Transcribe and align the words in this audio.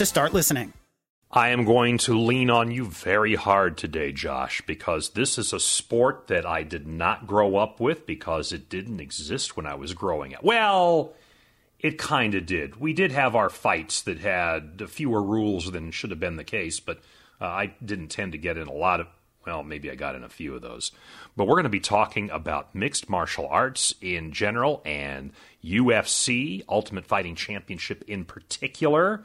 to 0.00 0.06
start 0.06 0.32
listening. 0.32 0.72
I 1.30 1.50
am 1.50 1.66
going 1.66 1.98
to 1.98 2.18
lean 2.18 2.48
on 2.48 2.70
you 2.70 2.86
very 2.86 3.34
hard 3.34 3.76
today, 3.76 4.12
Josh, 4.12 4.62
because 4.66 5.10
this 5.10 5.36
is 5.36 5.52
a 5.52 5.60
sport 5.60 6.28
that 6.28 6.46
I 6.46 6.62
did 6.62 6.86
not 6.86 7.26
grow 7.26 7.56
up 7.56 7.80
with 7.80 8.06
because 8.06 8.50
it 8.50 8.70
didn't 8.70 9.00
exist 9.00 9.58
when 9.58 9.66
I 9.66 9.74
was 9.74 9.92
growing 9.92 10.34
up. 10.34 10.42
Well, 10.42 11.12
it 11.78 11.98
kind 11.98 12.34
of 12.34 12.46
did. 12.46 12.80
We 12.80 12.94
did 12.94 13.12
have 13.12 13.36
our 13.36 13.50
fights 13.50 14.00
that 14.02 14.20
had 14.20 14.88
fewer 14.88 15.22
rules 15.22 15.70
than 15.70 15.90
should 15.90 16.12
have 16.12 16.18
been 16.18 16.36
the 16.36 16.44
case, 16.44 16.80
but 16.80 17.00
uh, 17.38 17.44
I 17.44 17.74
didn't 17.84 18.08
tend 18.08 18.32
to 18.32 18.38
get 18.38 18.56
in 18.56 18.68
a 18.68 18.72
lot 18.72 19.00
of. 19.00 19.06
Well, 19.46 19.62
maybe 19.62 19.90
I 19.90 19.96
got 19.96 20.14
in 20.14 20.24
a 20.24 20.30
few 20.30 20.54
of 20.54 20.62
those. 20.62 20.92
But 21.36 21.46
we're 21.46 21.56
going 21.56 21.64
to 21.64 21.68
be 21.68 21.78
talking 21.78 22.30
about 22.30 22.74
mixed 22.74 23.10
martial 23.10 23.46
arts 23.48 23.94
in 24.00 24.32
general 24.32 24.80
and 24.86 25.32
UFC, 25.62 26.62
Ultimate 26.70 27.04
Fighting 27.04 27.34
Championship 27.34 28.02
in 28.06 28.24
particular. 28.24 29.24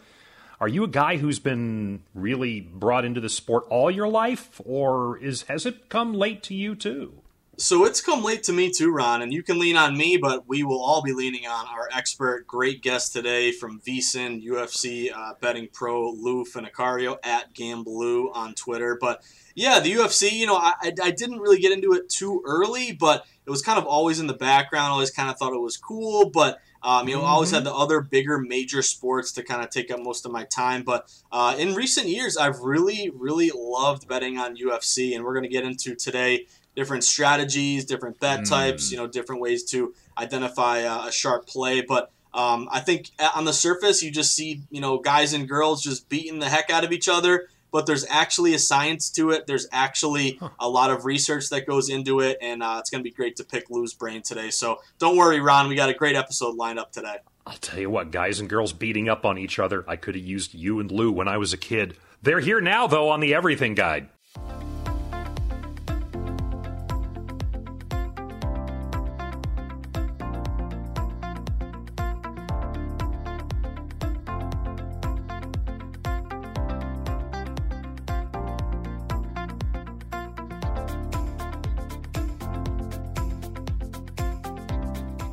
Are 0.59 0.67
you 0.67 0.83
a 0.83 0.87
guy 0.87 1.17
who's 1.17 1.39
been 1.39 2.03
really 2.13 2.61
brought 2.61 3.03
into 3.03 3.19
the 3.19 3.29
sport 3.29 3.65
all 3.69 3.91
your 3.91 4.07
life, 4.07 4.61
or 4.63 5.17
is 5.17 5.43
has 5.43 5.65
it 5.65 5.89
come 5.89 6.13
late 6.13 6.43
to 6.43 6.53
you 6.53 6.75
too? 6.75 7.21
So 7.57 7.85
it's 7.85 8.01
come 8.01 8.21
late 8.21 8.43
to 8.43 8.53
me 8.53 8.69
too, 8.69 8.91
Ron, 8.91 9.21
and 9.21 9.33
you 9.33 9.41
can 9.41 9.59
lean 9.59 9.77
on 9.77 9.95
me, 9.97 10.17
but 10.17 10.45
we 10.45 10.63
will 10.63 10.81
all 10.81 11.01
be 11.01 11.13
leaning 11.13 11.47
on 11.47 11.65
our 11.67 11.87
expert, 11.93 12.45
great 12.47 12.81
guest 12.81 13.13
today 13.13 13.53
from 13.53 13.79
VSiN 13.79 14.45
UFC 14.45 15.09
uh, 15.15 15.33
betting 15.39 15.69
pro 15.71 16.09
Lou 16.09 16.43
Finocchiaro 16.43 17.17
at 17.23 17.53
Gamblou 17.53 18.35
on 18.35 18.55
Twitter. 18.55 18.97
But 18.99 19.23
yeah, 19.55 19.79
the 19.79 19.93
UFC, 19.93 20.33
you 20.33 20.47
know, 20.47 20.57
I, 20.57 20.73
I 21.01 21.11
didn't 21.11 21.39
really 21.39 21.59
get 21.59 21.71
into 21.71 21.93
it 21.93 22.09
too 22.09 22.43
early, 22.45 22.91
but 22.91 23.25
it 23.45 23.49
was 23.49 23.61
kind 23.61 23.79
of 23.79 23.85
always 23.85 24.19
in 24.19 24.27
the 24.27 24.33
background. 24.33 24.91
Always 24.91 25.11
kind 25.11 25.29
of 25.29 25.37
thought 25.37 25.53
it 25.53 25.61
was 25.61 25.77
cool, 25.77 26.29
but 26.29 26.59
um, 26.85 27.07
you 27.07 27.15
know, 27.15 27.21
mm-hmm. 27.21 27.29
always 27.29 27.49
had 27.49 27.63
the 27.63 27.73
other 27.73 27.99
bigger 27.99 28.37
major 28.37 28.83
sports 28.83 29.31
to 29.31 29.43
kind 29.43 29.63
of 29.63 29.71
take 29.71 29.89
up 29.89 29.99
most 29.99 30.23
of 30.23 30.31
my 30.31 30.43
time. 30.43 30.83
But 30.83 31.11
uh, 31.31 31.55
in 31.57 31.73
recent 31.73 32.07
years, 32.07 32.37
I've 32.37 32.59
really, 32.59 33.11
really 33.11 33.51
loved 33.55 34.07
betting 34.07 34.37
on 34.37 34.55
UFC, 34.55 35.15
and 35.15 35.25
we're 35.25 35.33
going 35.33 35.43
to 35.43 35.49
get 35.49 35.63
into 35.63 35.95
today 35.95 36.45
different 36.75 37.03
strategies, 37.03 37.85
different 37.85 38.19
bet 38.19 38.41
mm. 38.41 38.49
types, 38.49 38.91
you 38.91 38.97
know, 38.97 39.07
different 39.07 39.41
ways 39.41 39.63
to 39.71 39.95
identify 40.15 40.79
a, 40.79 41.07
a 41.07 41.11
sharp 41.11 41.47
play. 41.47 41.81
But 41.81 42.11
um, 42.35 42.69
I 42.71 42.81
think 42.81 43.09
on 43.35 43.45
the 43.45 43.53
surface, 43.53 44.03
you 44.03 44.11
just 44.11 44.35
see, 44.35 44.61
you 44.69 44.79
know, 44.79 44.99
guys 44.99 45.33
and 45.33 45.49
girls 45.49 45.81
just 45.81 46.07
beating 46.07 46.37
the 46.37 46.49
heck 46.49 46.69
out 46.69 46.83
of 46.83 46.91
each 46.91 47.09
other 47.09 47.47
but 47.75 47.85
there's 47.85 48.05
actually 48.09 48.53
a 48.53 48.57
science 48.57 49.09
to 49.09 49.31
it. 49.31 49.47
There's 49.47 49.67
actually 49.69 50.37
huh. 50.39 50.47
a 50.61 50.69
lot 50.69 50.91
of 50.91 51.03
research 51.03 51.49
that 51.49 51.67
goes 51.67 51.89
into 51.89 52.21
it, 52.21 52.37
and 52.41 52.63
uh, 52.63 52.77
it's 52.79 52.89
going 52.89 53.03
to 53.03 53.03
be 53.03 53.13
great 53.13 53.35
to 53.35 53.43
pick 53.43 53.69
Lou's 53.69 53.93
brain 53.93 54.21
today. 54.21 54.49
So 54.49 54.79
don't 54.97 55.17
worry, 55.17 55.41
Ron. 55.41 55.67
We 55.67 55.75
got 55.75 55.89
a 55.89 55.93
great 55.93 56.15
episode 56.15 56.55
lined 56.55 56.79
up 56.79 56.93
today. 56.93 57.17
I'll 57.45 57.57
tell 57.57 57.77
you 57.77 57.89
what, 57.89 58.11
guys 58.11 58.39
and 58.39 58.47
girls 58.47 58.71
beating 58.71 59.09
up 59.09 59.25
on 59.25 59.37
each 59.37 59.59
other. 59.59 59.83
I 59.89 59.97
could 59.97 60.15
have 60.15 60.23
used 60.23 60.53
you 60.53 60.79
and 60.79 60.89
Lou 60.89 61.11
when 61.11 61.27
I 61.27 61.37
was 61.37 61.51
a 61.51 61.57
kid. 61.57 61.97
They're 62.21 62.39
here 62.39 62.61
now, 62.61 62.87
though, 62.87 63.09
on 63.09 63.19
the 63.19 63.33
Everything 63.33 63.75
Guide. 63.75 64.07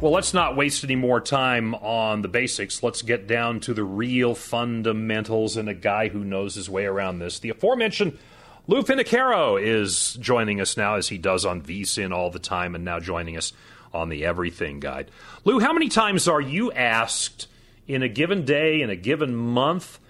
Well, 0.02 0.10
let's 0.10 0.34
not 0.34 0.56
waste 0.56 0.82
any 0.82 0.96
more 0.96 1.20
time 1.20 1.76
on 1.76 2.22
the 2.22 2.28
basics. 2.28 2.82
Let's 2.82 3.02
get 3.02 3.28
down 3.28 3.60
to 3.60 3.72
the 3.72 3.84
real 3.84 4.34
fundamentals 4.34 5.56
and 5.56 5.68
a 5.68 5.74
guy 5.74 6.08
who 6.08 6.24
knows 6.24 6.56
his 6.56 6.68
way 6.68 6.86
around 6.86 7.20
this. 7.20 7.38
The 7.38 7.50
aforementioned 7.50 8.18
Lou 8.66 8.82
Finocchiaro 8.82 9.62
is 9.62 10.14
joining 10.14 10.60
us 10.60 10.76
now, 10.76 10.96
as 10.96 11.06
he 11.06 11.18
does 11.18 11.46
on 11.46 11.62
VSiN 11.62 12.12
all 12.12 12.30
the 12.30 12.40
time, 12.40 12.74
and 12.74 12.84
now 12.84 12.98
joining 12.98 13.36
us 13.36 13.52
on 13.94 14.08
the 14.08 14.24
Everything 14.24 14.80
Guide. 14.80 15.08
Lou, 15.44 15.60
how 15.60 15.72
many 15.72 15.88
times 15.88 16.26
are 16.26 16.40
you 16.40 16.72
asked 16.72 17.46
in 17.86 18.02
a 18.02 18.08
given 18.08 18.44
day, 18.44 18.82
in 18.82 18.90
a 18.90 18.96
given 18.96 19.36
month, 19.36 20.00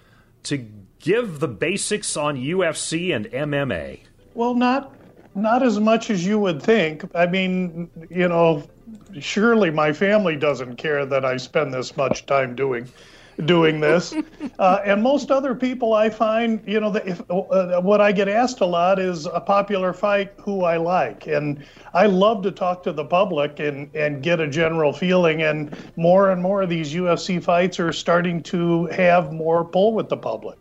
to 0.45 0.57
give 1.01 1.39
the 1.39 1.47
basics 1.47 2.17
on 2.17 2.35
UFC 2.35 3.15
and 3.15 3.27
MMA? 3.27 3.99
Well, 4.33 4.55
not 4.55 4.95
not 5.35 5.61
as 5.61 5.79
much 5.79 6.09
as 6.09 6.25
you 6.25 6.39
would 6.39 6.63
think. 6.63 7.03
I 7.13 7.27
mean, 7.27 7.91
you 8.09 8.27
know, 8.27 8.63
surely 9.19 9.71
my 9.71 9.93
family 9.93 10.35
doesn't 10.35 10.75
care 10.75 11.05
that 11.05 11.25
I 11.25 11.37
spend 11.37 11.73
this 11.73 11.95
much 11.97 12.25
time 12.25 12.55
doing 12.55 12.87
doing 13.45 13.79
this. 13.79 14.13
Uh, 14.59 14.81
and 14.85 15.01
most 15.01 15.31
other 15.31 15.55
people 15.55 15.93
I 15.93 16.09
find, 16.09 16.61
you 16.67 16.79
know, 16.79 16.93
if, 16.95 17.21
uh, 17.29 17.81
what 17.81 18.01
I 18.01 18.11
get 18.11 18.29
asked 18.29 18.61
a 18.61 18.65
lot 18.65 18.99
is 18.99 19.25
a 19.25 19.41
popular 19.41 19.93
fight 19.93 20.31
who 20.37 20.63
I 20.63 20.77
like. 20.77 21.27
And 21.27 21.65
I 21.93 22.05
love 22.05 22.43
to 22.43 22.51
talk 22.51 22.83
to 22.83 22.93
the 22.93 23.03
public 23.03 23.59
and, 23.59 23.93
and 23.95 24.21
get 24.21 24.39
a 24.39 24.47
general 24.47 24.93
feeling. 24.93 25.41
And 25.41 25.75
more 25.95 26.31
and 26.31 26.41
more 26.41 26.61
of 26.61 26.69
these 26.69 26.93
UFC 26.93 27.43
fights 27.43 27.79
are 27.79 27.91
starting 27.91 28.43
to 28.43 28.85
have 28.87 29.33
more 29.33 29.65
pull 29.65 29.93
with 29.93 30.07
the 30.07 30.17
public. 30.17 30.57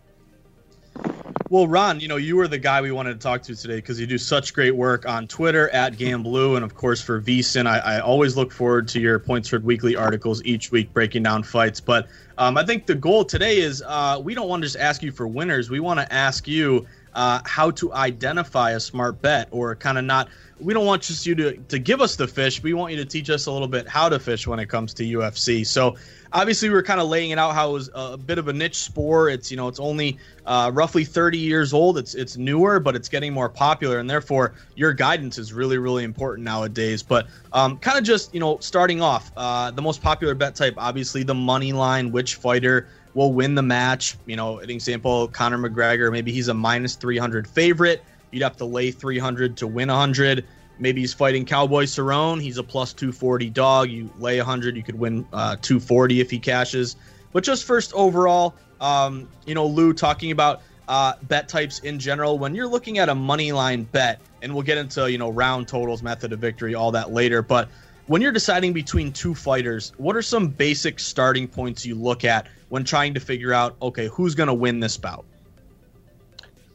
Well, 1.53 1.69
Ron, 1.69 2.01
you 2.01 2.09
know, 2.09 2.17
you 2.17 2.37
were 2.37 2.49
the 2.49 2.57
guy 2.59 2.81
we 2.81 2.93
wanted 2.93 3.13
to 3.13 3.19
talk 3.19 3.43
to 3.43 3.55
today 3.55 3.77
because 3.77 4.01
you 4.01 4.07
do 4.07 4.17
such 4.17 4.55
great 4.55 4.75
work 4.75 5.07
on 5.07 5.27
Twitter 5.27 5.69
at 5.69 5.99
Gamblou, 5.99 6.57
and 6.57 6.65
of 6.65 6.75
course 6.75 7.03
for 7.03 7.21
VSiN. 7.21 7.67
I, 7.67 7.79
I 7.79 8.01
always 8.01 8.39
look 8.39 8.51
forward 8.51 8.89
to 8.89 9.01
your 9.01 9.19
Point 9.19 9.45
Spread 9.45 9.63
Weekly 9.63 9.95
articles 9.95 10.43
each 10.45 10.71
week 10.71 10.95
breaking 10.95 11.25
down 11.25 11.43
fights. 11.43 11.79
But 11.79 12.09
um, 12.39 12.57
I 12.57 12.65
think 12.65 12.87
the 12.87 12.95
goal 12.95 13.27
today 13.27 13.59
is 13.59 13.83
uh, 13.87 14.19
we 14.25 14.35
don't 14.35 14.49
want 14.49 14.63
to 14.63 14.67
just 14.67 14.79
ask 14.79 15.03
you 15.03 15.13
for 15.13 15.29
winners. 15.29 15.69
We 15.69 15.79
want 15.79 16.01
to 16.01 16.11
ask 16.11 16.49
you 16.49 16.87
uh, 17.15 17.41
how 17.45 17.71
to 17.73 17.93
identify 17.93 18.71
a 18.71 18.81
smart 18.81 19.21
bet 19.21 19.49
or 19.51 19.77
kind 19.77 19.99
of 19.99 20.05
not 20.05 20.29
we 20.59 20.73
don't 20.73 20.87
want 20.87 21.03
just 21.03 21.27
you 21.27 21.35
to, 21.35 21.57
to 21.69 21.79
give 21.79 22.01
us 22.01 22.17
the 22.17 22.27
fish 22.27 22.63
we 22.63 22.73
want 22.73 22.93
you 22.93 22.99
to 22.99 23.05
teach 23.05 23.29
us 23.29 23.47
a 23.47 23.53
little 23.53 23.69
bit 23.69 23.87
how 23.87 24.09
to 24.09 24.19
fish 24.19 24.47
when 24.47 24.59
it 24.59 24.67
comes 24.67 24.95
to 24.95 25.05
ufc 25.05 25.67
so 25.67 25.97
obviously 26.33 26.69
we 26.69 26.75
are 26.75 26.83
kind 26.83 27.01
of 27.01 27.09
laying 27.09 27.31
it 27.31 27.39
out 27.39 27.55
how 27.55 27.71
it 27.71 27.73
was 27.73 27.91
a 27.95 28.17
bit 28.17 28.39
of 28.39 28.49
a 28.49 28.53
niche 28.53 28.79
sport 28.79 29.33
it's 29.33 29.51
you 29.51 29.57
know 29.57 29.69
it's 29.69 29.81
only 29.81 30.19
uh, 30.47 30.71
roughly 30.75 31.05
30 31.05 31.39
years 31.39 31.73
old 31.73 31.99
it's 31.99 32.15
it's 32.15 32.37
newer 32.37 32.81
but 32.81 32.97
it's 32.97 33.09
getting 33.09 33.33
more 33.33 33.49
popular 33.49 33.99
and 33.99 34.09
therefore 34.09 34.55
your 34.75 34.93
guidance 34.93 35.39
is 35.39 35.53
really 35.53 35.79
really 35.79 36.05
important 36.05 36.45
nowadays 36.45 37.03
but 37.03 37.27
um, 37.53 37.79
kind 37.79 37.99
of 37.99 38.05
just 38.05 38.33
you 38.35 38.41
know 38.41 38.59
starting 38.59 39.01
off 39.01 39.31
uh, 39.37 39.71
the 39.71 39.83
most 39.83 40.03
popular 40.03 40.35
bet 40.35 40.55
type 40.55 40.75
obviously 40.77 41.23
the 41.23 41.35
money 41.35 41.73
line 41.73 42.11
which 42.11 42.37
fighter 42.37 42.89
will 43.15 43.33
win 43.33 43.55
the 43.55 43.63
match. 43.63 44.17
You 44.27 44.37
know, 44.37 44.59
an 44.59 44.71
example, 44.71 45.29
Conor 45.29 45.59
McGregor, 45.59 46.11
maybe 46.11 46.33
he's 46.33 46.49
a 46.49 46.55
minus 46.55 46.95
300 46.97 47.47
favorite. 47.47 48.05
You'd 48.31 48.43
have 48.43 48.57
to 48.59 48.65
lay 48.65 48.91
300 48.91 49.57
to 49.59 49.67
win 49.67 49.89
100. 49.89 50.47
Maybe 50.79 51.01
he's 51.01 51.15
fighting 51.15 51.45
Cowboy 51.45 51.85
Cerrone. 51.85 52.41
He's 52.41 52.59
a 52.59 52.63
plus 52.63 52.93
240 52.93 53.51
dog. 53.51 53.91
You 53.91 54.11
lay 54.19 54.39
100, 54.39 54.77
you 54.77 54.83
could 54.83 54.99
win 54.99 55.27
uh, 55.33 55.57
240 55.63 56.21
if 56.21 56.31
he 56.31 56.39
cashes. 56.39 56.97
But 57.33 57.45
just 57.45 57.65
first 57.65 57.93
overall, 57.95 58.55
um, 58.81 59.29
you 59.47 59.55
know, 59.55 59.67
Lou 59.67 59.93
talking 59.93 60.31
about 60.31 60.63
uh, 60.89 61.15
bet 61.23 61.49
types 61.49 61.79
in 61.81 61.99
general. 61.99 62.39
When 62.39 62.55
you're 62.55 62.67
looking 62.67 62.99
at 62.99 63.09
a 63.09 63.15
money 63.15 63.53
line 63.53 63.85
bet, 63.85 64.21
and 64.43 64.53
we'll 64.53 64.65
get 64.65 64.77
into 64.77 65.11
you 65.11 65.19
know 65.19 65.31
round 65.31 65.69
totals, 65.69 66.03
method 66.03 66.33
of 66.33 66.41
victory, 66.41 66.75
all 66.75 66.91
that 66.93 67.13
later. 67.13 67.43
But 67.43 67.69
when 68.07 68.21
you're 68.21 68.33
deciding 68.33 68.73
between 68.73 69.13
two 69.13 69.35
fighters, 69.35 69.93
what 69.97 70.17
are 70.17 70.23
some 70.23 70.49
basic 70.49 70.99
starting 70.99 71.47
points 71.47 71.87
you 71.87 71.95
look 71.95 72.25
at 72.25 72.49
when 72.69 72.85
trying 72.85 73.15
to 73.15 73.21
figure 73.21 73.53
out, 73.53 73.77
okay, 73.81 74.09
who's 74.09 74.35
going 74.35 74.49
to 74.49 74.55
win 74.55 74.81
this 74.81 74.97
bout? 74.97 75.25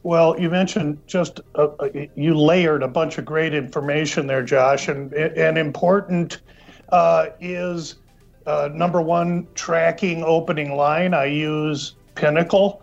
Well, 0.08 0.40
you 0.40 0.48
mentioned 0.48 1.02
just 1.06 1.40
you 2.14 2.34
layered 2.34 2.82
a 2.82 2.88
bunch 2.88 3.18
of 3.18 3.26
great 3.26 3.52
information 3.52 4.26
there, 4.26 4.42
Josh, 4.42 4.88
and 4.88 5.12
and 5.12 5.58
important 5.58 6.40
uh, 6.88 7.26
is 7.40 7.96
uh, 8.46 8.70
number 8.72 9.02
one 9.02 9.48
tracking 9.54 10.24
opening 10.24 10.74
line. 10.74 11.12
I 11.12 11.26
use 11.26 11.94
Pinnacle, 12.14 12.80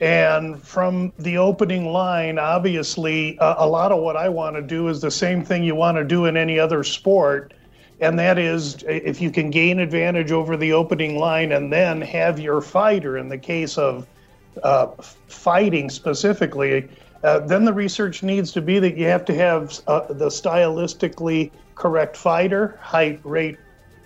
and 0.00 0.62
from 0.62 1.12
the 1.18 1.36
opening 1.38 1.86
line, 1.86 2.38
obviously, 2.38 3.36
uh, 3.40 3.56
a 3.58 3.66
lot 3.66 3.90
of 3.90 4.00
what 4.00 4.16
I 4.16 4.28
want 4.28 4.54
to 4.54 4.62
do 4.62 4.86
is 4.86 5.00
the 5.00 5.10
same 5.10 5.44
thing 5.44 5.64
you 5.64 5.74
want 5.74 5.96
to 5.96 6.04
do 6.04 6.26
in 6.26 6.36
any 6.36 6.60
other 6.60 6.84
sport 6.84 7.54
and 8.00 8.16
that 8.20 8.38
is 8.38 8.84
if 8.86 9.20
you 9.20 9.32
can 9.32 9.50
gain 9.50 9.80
advantage 9.80 10.30
over 10.30 10.56
the 10.56 10.72
opening 10.72 11.18
line 11.18 11.50
and 11.50 11.72
then 11.72 12.00
have 12.00 12.38
your 12.38 12.60
fighter 12.60 13.18
in 13.18 13.28
the 13.28 13.36
case 13.36 13.76
of 13.76 14.06
uh, 14.62 14.86
fighting 15.28 15.90
specifically 15.90 16.88
uh, 17.24 17.40
then 17.40 17.64
the 17.64 17.72
research 17.72 18.22
needs 18.22 18.52
to 18.52 18.62
be 18.62 18.78
that 18.78 18.96
you 18.96 19.06
have 19.06 19.24
to 19.24 19.34
have 19.34 19.80
uh, 19.86 20.12
the 20.12 20.28
stylistically 20.28 21.50
correct 21.74 22.16
fighter 22.16 22.78
height 22.80 23.20
rate 23.24 23.56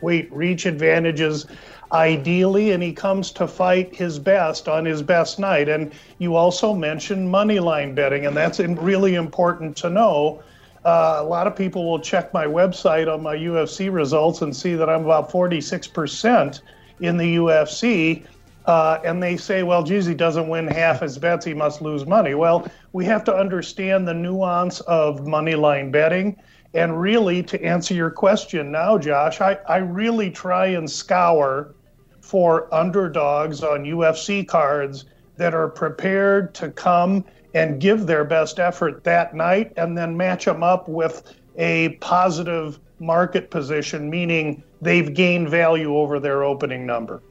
weight 0.01 0.33
reach 0.33 0.67
advantages. 0.67 1.47
Ideally 1.93 2.73
and 2.73 2.83
he 2.83 2.93
comes 2.93 3.31
to 3.33 3.47
fight 3.47 3.95
his 3.95 4.19
best 4.19 4.67
on 4.67 4.85
his 4.85 5.03
best 5.03 5.39
night. 5.39 5.69
And 5.69 5.93
you 6.19 6.35
also 6.37 6.75
mentioned 6.75 7.31
money 7.31 7.61
line 7.61 7.95
betting 7.95 8.27
and 8.27 8.37
that's 8.37 8.59
really 8.59 9.15
important 9.15 9.77
to 9.79 9.91
know. 9.91 10.43
Uh, 10.85 11.19
a 11.19 11.23
lot 11.23 11.47
of 11.47 11.55
people 11.55 11.89
will 11.89 12.01
check 12.01 12.33
my 12.33 12.47
website 12.47 13.13
on 13.13 13.23
my 13.23 13.37
UFC 13.37 13.93
results 13.93 14.41
and 14.43 14.57
see 14.57 14.75
that 14.75 14.89
I'm 14.89 15.05
about 15.05 15.31
46% 15.31 16.61
in 17.01 17.17
the 17.17 17.37
UFC. 17.37 18.25
Uh, 18.67 19.01
and 19.05 19.23
they 19.23 19.37
say, 19.37 19.63
well, 19.63 19.83
geez, 19.83 20.07
he 20.07 20.15
doesn't 20.15 20.49
win 20.49 20.69
half 20.69 21.01
his 21.01 21.19
bets, 21.19 21.45
he 21.45 21.55
must 21.55 21.83
lose 21.83 22.07
money. 22.07 22.35
Well, 22.35 22.69
we 22.93 23.05
have 23.07 23.25
to 23.25 23.35
understand 23.35 24.07
the 24.07 24.15
nuance 24.15 24.81
of 24.83 25.27
money 25.27 25.55
line 25.55 25.91
betting. 25.91 26.37
And 26.75 27.01
really, 27.01 27.43
to 27.43 27.63
answer 27.63 27.93
your 27.93 28.11
question 28.11 28.71
now, 28.71 28.97
Josh, 28.99 29.41
I, 29.41 29.59
I 29.69 29.79
really 29.79 30.31
try 30.31 30.67
and 30.67 30.89
scour 30.89 31.75
for 32.21 32.73
underdogs 32.73 33.63
on 33.63 33.85
UFC 33.85 34.47
cards 34.47 35.07
that 35.37 35.55
are 35.55 35.69
prepared 35.69 36.55
to 36.55 36.71
come 36.71 37.25
and 37.55 37.81
give 37.81 38.07
their 38.07 38.25
best 38.25 38.59
effort 38.59 39.05
that 39.05 39.35
night 39.35 39.73
and 39.77 39.99
then 39.99 40.17
match 40.17 40.45
them 40.45 40.63
up 40.63 40.89
with 40.89 41.35
a 41.57 41.91
positive 42.01 42.79
market 42.99 43.51
position, 43.51 44.09
meaning 44.09 44.63
they've 44.81 45.13
gained 45.13 45.51
value 45.51 45.97
over 45.97 46.19
their 46.19 46.45
opening 46.45 46.87
number. 46.87 47.23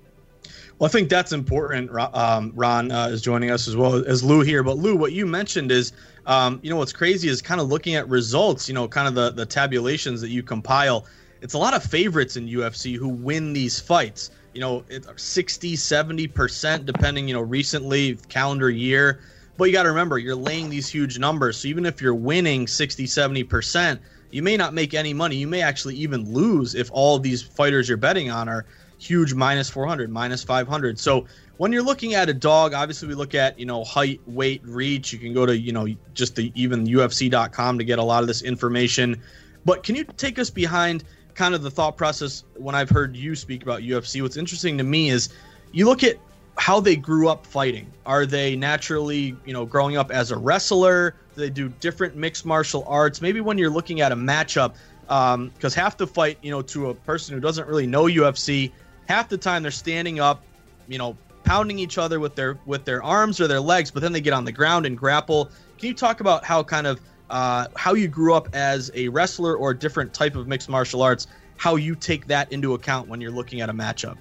Well, 0.82 0.88
I 0.88 0.92
think 0.92 1.10
that's 1.10 1.32
important. 1.32 1.92
Um, 1.96 2.54
Ron 2.56 2.92
uh, 2.92 3.10
is 3.10 3.22
joining 3.22 3.52
us 3.52 3.68
as 3.68 3.76
well 3.76 4.04
as 4.04 4.24
Lou 4.24 4.42
here. 4.42 4.64
But 4.64 4.80
Lou, 4.80 4.96
what 4.96 5.12
you 5.12 5.28
mentioned 5.28 5.72
is, 5.72 5.94
um, 6.26 6.60
you 6.64 6.72
know, 6.72 6.78
what's 6.78 6.92
crazy 6.92 7.30
is 7.30 7.40
kind 7.40 7.62
of 7.62 7.70
looking 7.70 7.94
at 7.94 8.10
results. 8.10 8.68
You 8.68 8.74
know, 8.74 8.88
kind 8.88 9.08
of 9.08 9.14
the 9.14 9.30
the 9.30 9.46
tabulations 9.46 10.22
that 10.22 10.30
you 10.30 10.42
compile. 10.42 11.06
It's 11.42 11.54
a 11.54 11.60
lot 11.60 11.76
of 11.76 11.84
favorites 11.84 12.36
in 12.36 12.48
UFC 12.48 12.96
who 12.96 13.10
win 13.10 13.54
these 13.54 13.80
fights. 13.80 14.32
You 14.56 14.62
know, 14.62 14.84
it's 14.90 15.22
60, 15.22 15.76
70 15.76 16.26
percent, 16.30 16.88
depending. 16.88 17.28
You 17.28 17.36
know, 17.36 17.42
recently 17.42 18.16
calendar 18.30 18.72
year. 18.72 19.20
But 19.58 19.66
you 19.66 19.74
got 19.74 19.84
to 19.84 19.90
remember, 19.90 20.18
you're 20.18 20.36
laying 20.36 20.72
these 20.72 20.88
huge 20.88 21.20
numbers. 21.20 21.58
So 21.58 21.68
even 21.68 21.86
if 21.86 22.02
you're 22.02 22.16
winning 22.16 22.66
60, 22.66 23.06
70%, 23.06 24.00
you 24.32 24.42
may 24.42 24.58
not 24.58 24.74
make 24.74 24.96
any 24.96 25.14
money. 25.14 25.36
You 25.36 25.46
may 25.46 25.62
actually 25.62 25.96
even 25.98 26.34
lose 26.34 26.74
if 26.74 26.90
all 26.92 27.20
these 27.20 27.44
fighters 27.44 27.88
you're 27.88 27.98
betting 27.98 28.32
on 28.32 28.50
are 28.50 28.66
huge 29.02 29.34
minus 29.34 29.70
400, 29.70 30.12
minus 30.12 30.44
500. 30.44 31.00
So 31.00 31.26
when 31.58 31.74
you're 31.74 31.84
looking 31.84 32.14
at 32.14 32.30
a 32.30 32.34
dog, 32.34 32.74
obviously 32.74 33.08
we 33.08 33.16
look 33.16 33.34
at, 33.34 33.60
you 33.60 33.66
know, 33.66 33.84
height, 33.84 34.22
weight, 34.28 34.62
reach. 34.64 35.12
You 35.12 35.18
can 35.18 35.34
go 35.34 35.46
to, 35.46 35.58
you 35.58 35.72
know, 35.72 35.88
just 36.14 36.36
the 36.36 36.52
even 36.54 36.86
UFC.com 36.86 37.80
to 37.80 37.84
get 37.84 37.98
a 37.98 38.04
lot 38.04 38.22
of 38.22 38.28
this 38.28 38.44
information. 38.44 39.22
But 39.66 39.84
can 39.84 39.96
you 39.96 40.04
take 40.04 40.38
us 40.38 40.52
behind 40.52 41.04
kind 41.34 41.56
of 41.56 41.64
the 41.64 41.72
thought 41.72 41.98
process 41.98 42.44
when 42.56 42.76
I've 42.76 42.90
heard 42.90 43.16
you 43.16 43.36
speak 43.36 43.64
about 43.64 43.82
UFC? 43.82 44.22
What's 44.22 44.38
interesting 44.38 44.78
to 44.78 44.84
me 44.84 45.10
is 45.10 45.30
you 45.72 45.86
look 45.86 46.04
at 46.04 46.18
how 46.58 46.80
they 46.80 46.96
grew 46.96 47.28
up 47.28 47.46
fighting. 47.46 47.92
Are 48.06 48.28
they 48.28 48.56
naturally, 48.56 49.36
you 49.46 49.54
know, 49.54 49.66
growing 49.66 49.98
up 49.98 50.12
as 50.12 50.30
a 50.30 50.38
wrestler? 50.38 51.16
Do 51.34 51.42
they 51.42 51.50
do 51.50 51.70
different 51.70 52.16
mixed 52.16 52.46
martial 52.46 52.84
arts? 52.88 53.20
Maybe 53.20 53.42
when 53.42 53.58
you're 53.58 53.72
looking 53.72 54.02
at 54.02 54.12
a 54.12 54.16
matchup, 54.16 54.76
because 55.02 55.78
um, 55.78 55.82
half 55.82 55.98
the 55.98 56.08
fight, 56.08 56.38
you 56.42 56.52
know, 56.52 56.62
to 56.62 56.90
a 56.90 56.94
person 56.94 57.34
who 57.34 57.42
doesn't 57.42 57.68
really 57.68 57.88
know 57.88 58.04
UFC, 58.04 58.72
half 59.12 59.28
the 59.28 59.38
time 59.38 59.62
they're 59.62 59.72
standing 59.72 60.22
up, 60.22 60.42
you 60.88 60.98
know, 60.98 61.18
pounding 61.44 61.78
each 61.78 61.98
other 61.98 62.20
with 62.20 62.34
their 62.36 62.58
with 62.66 62.86
their 62.86 63.04
arms 63.04 63.42
or 63.42 63.48
their 63.48 63.60
legs, 63.60 63.92
but 63.92 64.02
then 64.02 64.14
they 64.14 64.22
get 64.22 64.34
on 64.34 64.46
the 64.46 64.52
ground 64.52 64.86
and 64.86 64.98
grapple. 64.98 65.52
Can 65.78 65.90
you 65.90 65.94
talk 65.94 66.22
about 66.22 66.46
how 66.46 66.64
kind 66.64 66.88
of 66.88 67.02
uh, 67.30 67.68
how 67.76 67.94
you 67.94 68.08
grew 68.08 68.34
up 68.34 68.48
as 68.54 68.90
a 68.94 69.10
wrestler 69.10 69.56
or 69.56 69.72
a 69.72 69.78
different 69.78 70.14
type 70.14 70.36
of 70.36 70.48
mixed 70.48 70.70
martial 70.70 71.02
arts? 71.02 71.28
How 71.58 71.76
you 71.76 71.94
take 71.94 72.28
that 72.28 72.52
into 72.54 72.74
account 72.74 73.10
when 73.10 73.20
you're 73.20 73.32
looking 73.32 73.60
at 73.62 73.70
a 73.70 73.74
matchup? 73.74 74.18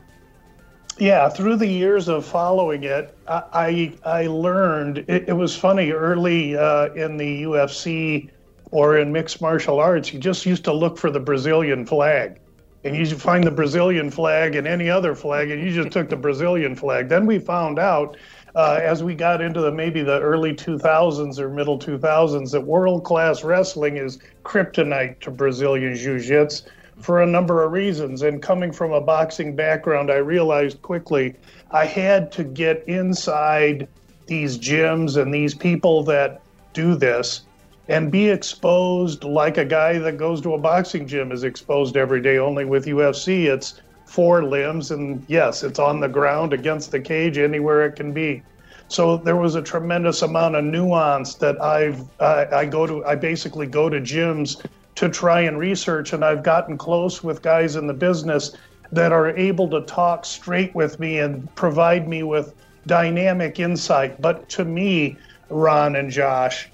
Yeah, 0.98 1.28
through 1.28 1.56
the 1.56 1.66
years 1.66 2.08
of 2.08 2.26
following 2.26 2.82
it, 2.82 3.16
I 3.28 3.94
I, 4.04 4.26
learned 4.26 4.98
it, 4.98 5.28
it, 5.28 5.36
was 5.36 5.56
funny 5.56 5.92
early 5.92 6.56
uh, 6.56 6.92
in 6.94 7.16
the 7.16 7.44
UFC 7.44 8.28
or 8.72 8.98
in 8.98 9.12
mixed 9.12 9.40
martial 9.40 9.78
arts. 9.78 10.12
You 10.12 10.18
just 10.18 10.44
used 10.44 10.64
to 10.64 10.72
look 10.72 10.98
for 10.98 11.10
the 11.10 11.20
Brazilian 11.20 11.86
flag, 11.86 12.40
and 12.84 12.96
you 12.96 13.04
find 13.16 13.44
the 13.44 13.50
Brazilian 13.50 14.10
flag 14.10 14.56
and 14.56 14.66
any 14.66 14.88
other 14.88 15.14
flag, 15.14 15.50
and 15.50 15.62
you 15.62 15.72
just 15.72 15.90
took 15.90 16.08
the 16.08 16.16
Brazilian 16.16 16.74
flag. 16.74 17.08
Then 17.08 17.26
we 17.26 17.38
found 17.38 17.78
out. 17.78 18.16
Uh, 18.56 18.80
as 18.82 19.00
we 19.00 19.14
got 19.14 19.40
into 19.40 19.60
the 19.60 19.70
maybe 19.70 20.02
the 20.02 20.18
early 20.20 20.52
2000s 20.52 21.38
or 21.38 21.48
middle 21.48 21.78
2000s, 21.78 22.50
that 22.50 22.60
world 22.60 23.04
class 23.04 23.44
wrestling 23.44 23.96
is 23.96 24.18
kryptonite 24.42 25.20
to 25.20 25.30
Brazilian 25.30 25.94
jiu-jitsu 25.94 26.68
for 27.00 27.22
a 27.22 27.26
number 27.26 27.62
of 27.62 27.72
reasons. 27.72 28.22
And 28.22 28.42
coming 28.42 28.72
from 28.72 28.92
a 28.92 29.00
boxing 29.00 29.54
background, 29.54 30.10
I 30.10 30.16
realized 30.16 30.82
quickly 30.82 31.34
I 31.70 31.86
had 31.86 32.32
to 32.32 32.42
get 32.44 32.84
inside 32.88 33.88
these 34.26 34.58
gyms 34.58 35.20
and 35.20 35.32
these 35.32 35.54
people 35.54 36.02
that 36.04 36.40
do 36.72 36.94
this 36.94 37.42
and 37.90 38.10
be 38.10 38.28
exposed 38.28 39.24
like 39.24 39.58
a 39.58 39.64
guy 39.64 39.98
that 39.98 40.16
goes 40.16 40.40
to 40.40 40.54
a 40.54 40.58
boxing 40.58 41.08
gym 41.08 41.32
is 41.32 41.42
exposed 41.42 41.96
every 41.96 42.22
day. 42.22 42.38
Only 42.38 42.64
with 42.64 42.86
UFC, 42.86 43.46
it's 43.46 43.82
four 44.06 44.44
limbs, 44.44 44.92
and 44.92 45.24
yes, 45.26 45.64
it's 45.64 45.80
on 45.80 45.98
the 45.98 46.08
ground 46.08 46.52
against 46.52 46.92
the 46.92 47.00
cage 47.00 47.36
anywhere 47.36 47.84
it 47.84 47.96
can 47.96 48.12
be. 48.12 48.42
So 48.86 49.16
there 49.16 49.36
was 49.36 49.56
a 49.56 49.62
tremendous 49.62 50.22
amount 50.22 50.54
of 50.54 50.64
nuance 50.64 51.34
that 51.34 51.60
I've 51.60 52.04
uh, 52.20 52.46
I 52.52 52.64
go 52.64 52.86
to. 52.86 53.04
I 53.04 53.16
basically 53.16 53.66
go 53.66 53.88
to 53.88 54.00
gyms 54.00 54.64
to 54.96 55.08
try 55.08 55.40
and 55.40 55.58
research. 55.58 56.12
And 56.12 56.24
I've 56.24 56.42
gotten 56.42 56.78
close 56.78 57.24
with 57.24 57.42
guys 57.42 57.74
in 57.74 57.86
the 57.86 57.94
business 57.94 58.56
that 58.92 59.12
are 59.12 59.30
able 59.36 59.68
to 59.70 59.80
talk 59.82 60.24
straight 60.24 60.74
with 60.74 61.00
me 61.00 61.18
and 61.18 61.52
provide 61.54 62.08
me 62.08 62.22
with 62.22 62.54
dynamic 62.86 63.58
insight. 63.58 64.20
But 64.20 64.48
to 64.50 64.64
me, 64.64 65.16
Ron 65.48 65.96
and 65.96 66.10
Josh, 66.10 66.68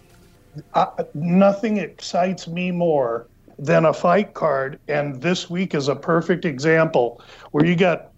I, 0.74 0.88
nothing 1.14 1.78
excites 1.78 2.48
me 2.48 2.70
more 2.70 3.28
than 3.58 3.86
a 3.86 3.92
fight 3.92 4.34
card. 4.34 4.78
And 4.88 5.20
this 5.20 5.48
week 5.48 5.74
is 5.74 5.88
a 5.88 5.96
perfect 5.96 6.44
example 6.44 7.20
where 7.52 7.64
you 7.64 7.76
got 7.76 8.12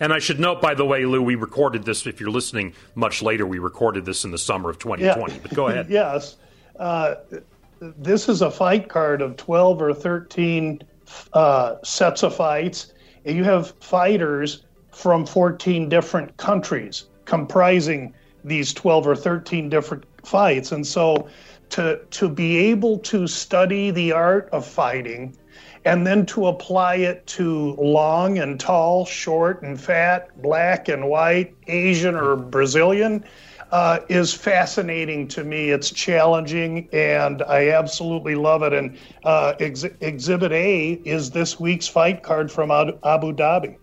And 0.00 0.12
I 0.12 0.18
should 0.18 0.38
note, 0.38 0.60
by 0.60 0.74
the 0.74 0.84
way, 0.84 1.04
Lou, 1.04 1.22
we 1.22 1.34
recorded 1.34 1.84
this. 1.84 2.06
If 2.06 2.20
you're 2.20 2.30
listening 2.30 2.74
much 2.94 3.22
later, 3.22 3.46
we 3.46 3.58
recorded 3.58 4.04
this 4.04 4.24
in 4.24 4.30
the 4.30 4.38
summer 4.38 4.70
of 4.70 4.78
2020. 4.78 5.32
Yeah. 5.32 5.38
But 5.42 5.54
go 5.54 5.68
ahead. 5.68 5.86
yes. 5.90 6.36
Uh, 6.78 7.16
this 7.80 8.28
is 8.28 8.42
a 8.42 8.50
fight 8.50 8.88
card 8.88 9.22
of 9.22 9.36
12 9.36 9.82
or 9.82 9.94
13 9.94 10.82
uh, 11.32 11.76
sets 11.82 12.22
of 12.22 12.34
fights. 12.34 12.92
And 13.24 13.36
you 13.36 13.44
have 13.44 13.72
fighters 13.80 14.64
from 14.92 15.26
14 15.26 15.88
different 15.88 16.36
countries 16.36 17.06
comprising 17.24 18.14
these 18.44 18.72
12 18.72 19.08
or 19.08 19.16
13 19.16 19.68
different 19.68 20.04
fights. 20.26 20.72
And 20.72 20.86
so 20.86 21.28
to, 21.70 22.00
to 22.10 22.28
be 22.28 22.56
able 22.56 22.98
to 22.98 23.26
study 23.26 23.90
the 23.90 24.12
art 24.12 24.48
of 24.52 24.66
fighting 24.66 25.36
and 25.84 26.06
then 26.06 26.26
to 26.26 26.48
apply 26.48 26.96
it 26.96 27.26
to 27.28 27.74
long 27.74 28.38
and 28.38 28.58
tall, 28.58 29.06
short 29.06 29.62
and 29.62 29.80
fat, 29.80 30.30
black 30.42 30.88
and 30.88 31.08
white, 31.08 31.54
Asian 31.68 32.16
or 32.16 32.34
Brazilian, 32.34 33.24
uh, 33.70 34.00
is 34.08 34.34
fascinating 34.34 35.28
to 35.28 35.44
me. 35.44 35.70
It's 35.70 35.90
challenging, 35.90 36.88
and 36.92 37.42
I 37.42 37.70
absolutely 37.70 38.34
love 38.34 38.62
it. 38.62 38.72
And 38.72 38.98
uh, 39.24 39.54
ex- 39.60 39.84
Exhibit 40.00 40.52
A 40.52 40.92
is 41.04 41.30
this 41.30 41.58
week's 41.58 41.88
fight 41.88 42.22
card 42.22 42.50
from 42.50 42.70
Abu 42.70 43.32
Dhabi. 43.32 43.76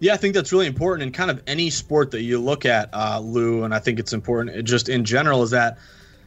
Yeah, 0.00 0.14
I 0.14 0.16
think 0.16 0.34
that's 0.34 0.52
really 0.52 0.66
important 0.66 1.06
in 1.06 1.12
kind 1.12 1.30
of 1.30 1.42
any 1.46 1.70
sport 1.70 2.10
that 2.12 2.22
you 2.22 2.38
look 2.38 2.66
at, 2.66 2.90
uh, 2.92 3.20
Lou. 3.20 3.64
And 3.64 3.74
I 3.74 3.78
think 3.78 3.98
it's 3.98 4.12
important 4.12 4.64
just 4.64 4.88
in 4.88 5.04
general 5.04 5.42
is 5.42 5.50
that, 5.50 5.78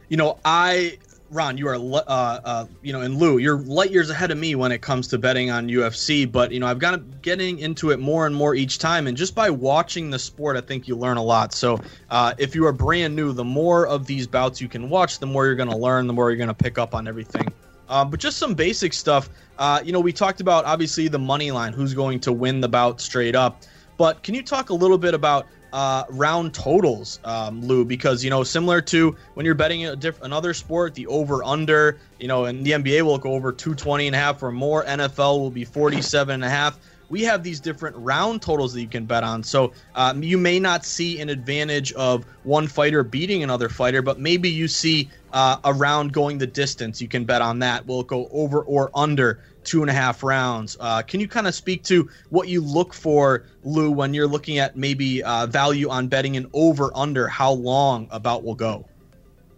you 0.08 0.16
know, 0.16 0.38
I 0.44 0.98
Ron, 1.30 1.58
you 1.58 1.68
are, 1.68 1.76
uh, 1.76 2.00
uh, 2.08 2.66
you 2.82 2.92
know, 2.92 3.02
and 3.02 3.16
Lou, 3.16 3.38
you're 3.38 3.58
light 3.58 3.92
years 3.92 4.10
ahead 4.10 4.32
of 4.32 4.38
me 4.38 4.56
when 4.56 4.72
it 4.72 4.80
comes 4.80 5.08
to 5.08 5.18
betting 5.18 5.50
on 5.50 5.68
UFC. 5.68 6.30
But 6.30 6.50
you 6.50 6.58
know, 6.58 6.66
I've 6.66 6.80
got 6.80 7.22
getting 7.22 7.60
into 7.60 7.90
it 7.90 8.00
more 8.00 8.26
and 8.26 8.34
more 8.34 8.54
each 8.54 8.78
time, 8.78 9.06
and 9.06 9.16
just 9.16 9.34
by 9.34 9.48
watching 9.50 10.10
the 10.10 10.18
sport, 10.18 10.56
I 10.56 10.60
think 10.60 10.88
you 10.88 10.96
learn 10.96 11.18
a 11.18 11.22
lot. 11.22 11.54
So, 11.54 11.80
uh, 12.10 12.34
if 12.38 12.56
you 12.56 12.66
are 12.66 12.72
brand 12.72 13.14
new, 13.14 13.32
the 13.32 13.44
more 13.44 13.86
of 13.86 14.06
these 14.06 14.26
bouts 14.26 14.60
you 14.60 14.68
can 14.68 14.90
watch, 14.90 15.20
the 15.20 15.26
more 15.26 15.46
you're 15.46 15.54
going 15.54 15.70
to 15.70 15.76
learn, 15.76 16.08
the 16.08 16.12
more 16.12 16.30
you're 16.30 16.36
going 16.36 16.48
to 16.48 16.54
pick 16.54 16.78
up 16.78 16.94
on 16.94 17.06
everything. 17.06 17.46
Um, 17.90 18.08
but 18.08 18.20
just 18.20 18.38
some 18.38 18.54
basic 18.54 18.92
stuff. 18.92 19.28
Uh, 19.58 19.82
you 19.84 19.92
know, 19.92 20.00
we 20.00 20.12
talked 20.12 20.40
about 20.40 20.64
obviously 20.64 21.08
the 21.08 21.18
money 21.18 21.50
line, 21.50 21.72
who's 21.74 21.92
going 21.92 22.20
to 22.20 22.32
win 22.32 22.60
the 22.60 22.68
bout 22.68 23.00
straight 23.00 23.34
up. 23.34 23.62
But 23.98 24.22
can 24.22 24.34
you 24.34 24.42
talk 24.42 24.70
a 24.70 24.74
little 24.74 24.96
bit 24.96 25.12
about 25.12 25.46
uh, 25.72 26.04
round 26.10 26.54
totals, 26.54 27.20
um, 27.24 27.62
Lou, 27.62 27.84
because 27.84 28.24
you 28.24 28.30
know 28.30 28.42
similar 28.42 28.80
to 28.82 29.16
when 29.34 29.46
you're 29.46 29.54
betting 29.54 29.86
a 29.86 29.96
diff- 29.96 30.22
another 30.22 30.54
sport, 30.54 30.94
the 30.94 31.06
over 31.06 31.44
under, 31.44 31.98
you 32.18 32.28
know, 32.28 32.46
and 32.46 32.64
the 32.64 32.72
NBA 32.72 33.02
will 33.02 33.18
go 33.18 33.32
over 33.32 33.52
220 33.52 34.06
and 34.06 34.16
a 34.16 34.18
half 34.18 34.42
or 34.42 34.50
more. 34.50 34.84
NFL 34.84 35.38
will 35.38 35.50
be 35.50 35.64
47 35.64 36.34
and 36.34 36.44
a 36.44 36.48
half. 36.48 36.78
We 37.10 37.22
have 37.24 37.42
these 37.42 37.60
different 37.60 37.96
round 37.96 38.40
totals 38.40 38.72
that 38.72 38.80
you 38.80 38.88
can 38.88 39.04
bet 39.04 39.24
on. 39.24 39.42
So 39.42 39.72
um, 39.94 40.22
you 40.22 40.38
may 40.38 40.58
not 40.60 40.84
see 40.84 41.20
an 41.20 41.28
advantage 41.28 41.92
of 41.92 42.24
one 42.44 42.68
fighter 42.68 43.02
beating 43.02 43.42
another 43.42 43.68
fighter, 43.68 44.00
but 44.00 44.18
maybe 44.18 44.48
you 44.48 44.68
see 44.68 45.10
uh, 45.32 45.58
a 45.64 45.74
round 45.74 46.12
going 46.12 46.38
the 46.38 46.46
distance. 46.46 47.00
You 47.00 47.08
can 47.08 47.24
bet 47.24 47.42
on 47.42 47.58
that. 47.58 47.86
Will 47.86 48.00
it 48.00 48.06
go 48.06 48.28
over 48.32 48.62
or 48.62 48.90
under? 48.94 49.42
two 49.62 49.82
and 49.82 49.90
a 49.90 49.92
half 49.92 50.22
rounds. 50.22 50.76
Uh, 50.80 51.02
can 51.02 51.20
you 51.20 51.28
kind 51.28 51.46
of 51.46 51.54
speak 51.54 51.84
to 51.84 52.08
what 52.30 52.48
you 52.48 52.62
look 52.62 52.94
for, 52.94 53.44
Lou, 53.62 53.90
when 53.90 54.14
you're 54.14 54.26
looking 54.26 54.58
at 54.58 54.74
maybe 54.74 55.22
uh, 55.22 55.46
value 55.46 55.90
on 55.90 56.08
betting 56.08 56.36
an 56.38 56.46
over 56.54 56.90
under 56.96 57.28
how 57.28 57.52
long 57.52 58.08
about 58.10 58.42
will 58.42 58.54
go? 58.54 58.89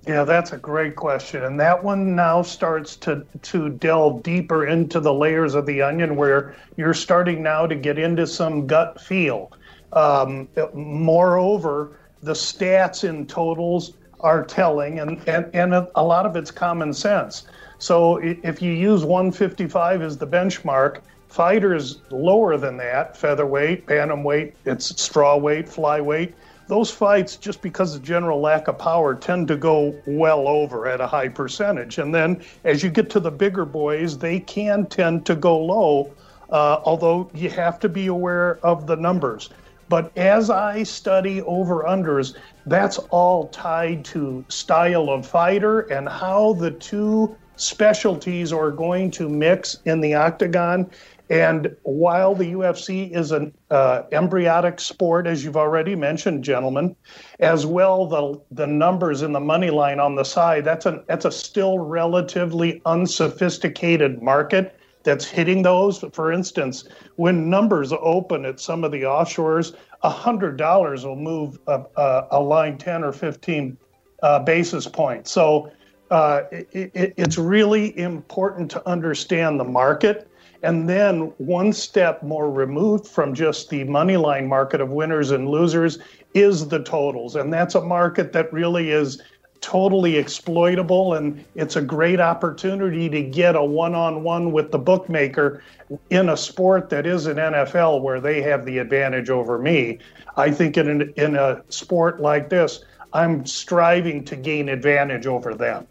Yeah, 0.06 0.24
that's 0.24 0.52
a 0.52 0.58
great 0.58 0.96
question. 0.96 1.44
And 1.44 1.60
that 1.60 1.82
one 1.82 2.16
now 2.16 2.42
starts 2.42 2.96
to, 2.96 3.24
to 3.42 3.68
delve 3.68 4.24
deeper 4.24 4.66
into 4.66 4.98
the 4.98 5.14
layers 5.14 5.54
of 5.54 5.64
the 5.64 5.80
onion 5.80 6.16
where 6.16 6.56
you're 6.76 6.94
starting 6.94 7.42
now 7.42 7.66
to 7.66 7.76
get 7.76 7.98
into 7.98 8.26
some 8.26 8.66
gut 8.66 9.00
feel. 9.00 9.52
Um, 9.92 10.48
moreover, 10.74 11.98
the 12.20 12.32
stats 12.32 13.08
in 13.08 13.26
totals 13.26 13.92
are 14.20 14.44
telling, 14.44 14.98
and, 14.98 15.20
and, 15.28 15.48
and 15.54 15.72
a 15.74 16.02
lot 16.02 16.26
of 16.26 16.34
it's 16.34 16.50
common 16.50 16.92
sense. 16.92 17.46
So 17.78 18.16
if 18.16 18.60
you 18.62 18.72
use 18.72 19.04
155 19.04 20.02
as 20.02 20.16
the 20.16 20.26
benchmark, 20.26 21.00
fighters 21.28 21.98
lower 22.10 22.56
than 22.56 22.76
that, 22.76 23.16
featherweight, 23.16 23.86
bantamweight, 23.86 24.52
it's 24.64 25.00
straw 25.00 25.36
weight, 25.36 25.66
flyweight, 25.66 26.32
those 26.68 26.90
fights, 26.90 27.36
just 27.36 27.60
because 27.62 27.94
of 27.94 28.02
general 28.02 28.40
lack 28.40 28.68
of 28.68 28.78
power, 28.78 29.14
tend 29.14 29.48
to 29.48 29.56
go 29.56 29.94
well 30.06 30.48
over 30.48 30.86
at 30.86 31.00
a 31.00 31.06
high 31.06 31.28
percentage. 31.28 31.98
And 31.98 32.14
then 32.14 32.42
as 32.64 32.82
you 32.82 32.90
get 32.90 33.10
to 33.10 33.20
the 33.20 33.30
bigger 33.30 33.64
boys, 33.64 34.18
they 34.18 34.40
can 34.40 34.86
tend 34.86 35.26
to 35.26 35.34
go 35.34 35.58
low, 35.58 36.12
uh, 36.50 36.80
although 36.84 37.30
you 37.34 37.50
have 37.50 37.78
to 37.80 37.88
be 37.88 38.06
aware 38.06 38.58
of 38.64 38.86
the 38.86 38.96
numbers. 38.96 39.50
But 39.88 40.16
as 40.16 40.48
I 40.48 40.84
study 40.84 41.42
over 41.42 41.82
unders, 41.82 42.34
that's 42.64 42.98
all 43.10 43.48
tied 43.48 44.04
to 44.06 44.44
style 44.48 45.10
of 45.10 45.26
fighter 45.26 45.80
and 45.80 46.08
how 46.08 46.54
the 46.54 46.70
two 46.70 47.36
specialties 47.56 48.52
are 48.52 48.70
going 48.70 49.10
to 49.12 49.28
mix 49.28 49.76
in 49.84 50.00
the 50.00 50.14
octagon. 50.14 50.90
And 51.32 51.74
while 51.84 52.34
the 52.34 52.52
UFC 52.52 53.10
is 53.10 53.32
an 53.32 53.54
uh, 53.70 54.02
embryonic 54.12 54.78
sport, 54.78 55.26
as 55.26 55.42
you've 55.42 55.56
already 55.56 55.96
mentioned, 55.96 56.44
gentlemen, 56.44 56.94
as 57.40 57.64
well 57.64 58.06
the 58.06 58.38
the 58.50 58.66
numbers 58.66 59.22
in 59.22 59.32
the 59.32 59.40
money 59.40 59.70
line 59.70 59.98
on 59.98 60.14
the 60.14 60.24
side, 60.24 60.62
that's 60.66 60.84
a 60.84 61.02
that's 61.08 61.24
a 61.24 61.32
still 61.32 61.78
relatively 61.78 62.82
unsophisticated 62.84 64.20
market 64.20 64.78
that's 65.04 65.24
hitting 65.24 65.62
those. 65.62 66.04
For 66.12 66.32
instance, 66.32 66.84
when 67.16 67.48
numbers 67.48 67.94
open 67.98 68.44
at 68.44 68.60
some 68.60 68.84
of 68.84 68.92
the 68.92 69.04
offshores, 69.04 69.74
hundred 70.02 70.58
dollars 70.58 71.06
will 71.06 71.16
move 71.16 71.58
a, 71.66 71.82
a, 71.96 72.26
a, 72.32 72.40
line 72.42 72.76
ten 72.76 73.02
or 73.02 73.10
fifteen 73.10 73.78
uh, 74.22 74.38
basis 74.40 74.86
points. 74.86 75.30
So 75.30 75.72
uh, 76.10 76.42
it, 76.50 77.14
it's 77.16 77.38
really 77.38 77.98
important 77.98 78.70
to 78.72 78.86
understand 78.86 79.58
the 79.58 79.64
market. 79.64 80.28
And 80.62 80.88
then 80.88 81.32
one 81.38 81.72
step 81.72 82.22
more 82.22 82.50
removed 82.50 83.06
from 83.06 83.34
just 83.34 83.68
the 83.68 83.84
money 83.84 84.16
line 84.16 84.48
market 84.48 84.80
of 84.80 84.90
winners 84.90 85.32
and 85.32 85.48
losers 85.48 85.98
is 86.34 86.68
the 86.68 86.82
totals. 86.82 87.36
And 87.36 87.52
that's 87.52 87.74
a 87.74 87.80
market 87.80 88.32
that 88.32 88.52
really 88.52 88.90
is 88.90 89.20
totally 89.60 90.16
exploitable. 90.16 91.14
And 91.14 91.44
it's 91.54 91.76
a 91.76 91.82
great 91.82 92.20
opportunity 92.20 93.08
to 93.08 93.22
get 93.22 93.56
a 93.56 93.64
one 93.64 93.94
on 93.94 94.22
one 94.22 94.52
with 94.52 94.70
the 94.70 94.78
bookmaker 94.78 95.62
in 96.10 96.28
a 96.28 96.36
sport 96.36 96.90
that 96.90 97.06
is 97.06 97.26
an 97.26 97.36
NFL 97.36 98.02
where 98.02 98.20
they 98.20 98.42
have 98.42 98.64
the 98.64 98.78
advantage 98.78 99.30
over 99.30 99.58
me. 99.58 99.98
I 100.36 100.50
think 100.50 100.76
in, 100.76 100.88
an, 100.88 101.12
in 101.16 101.36
a 101.36 101.62
sport 101.68 102.20
like 102.20 102.48
this, 102.48 102.84
I'm 103.12 103.44
striving 103.46 104.24
to 104.24 104.36
gain 104.36 104.68
advantage 104.68 105.26
over 105.26 105.54
them. 105.54 105.86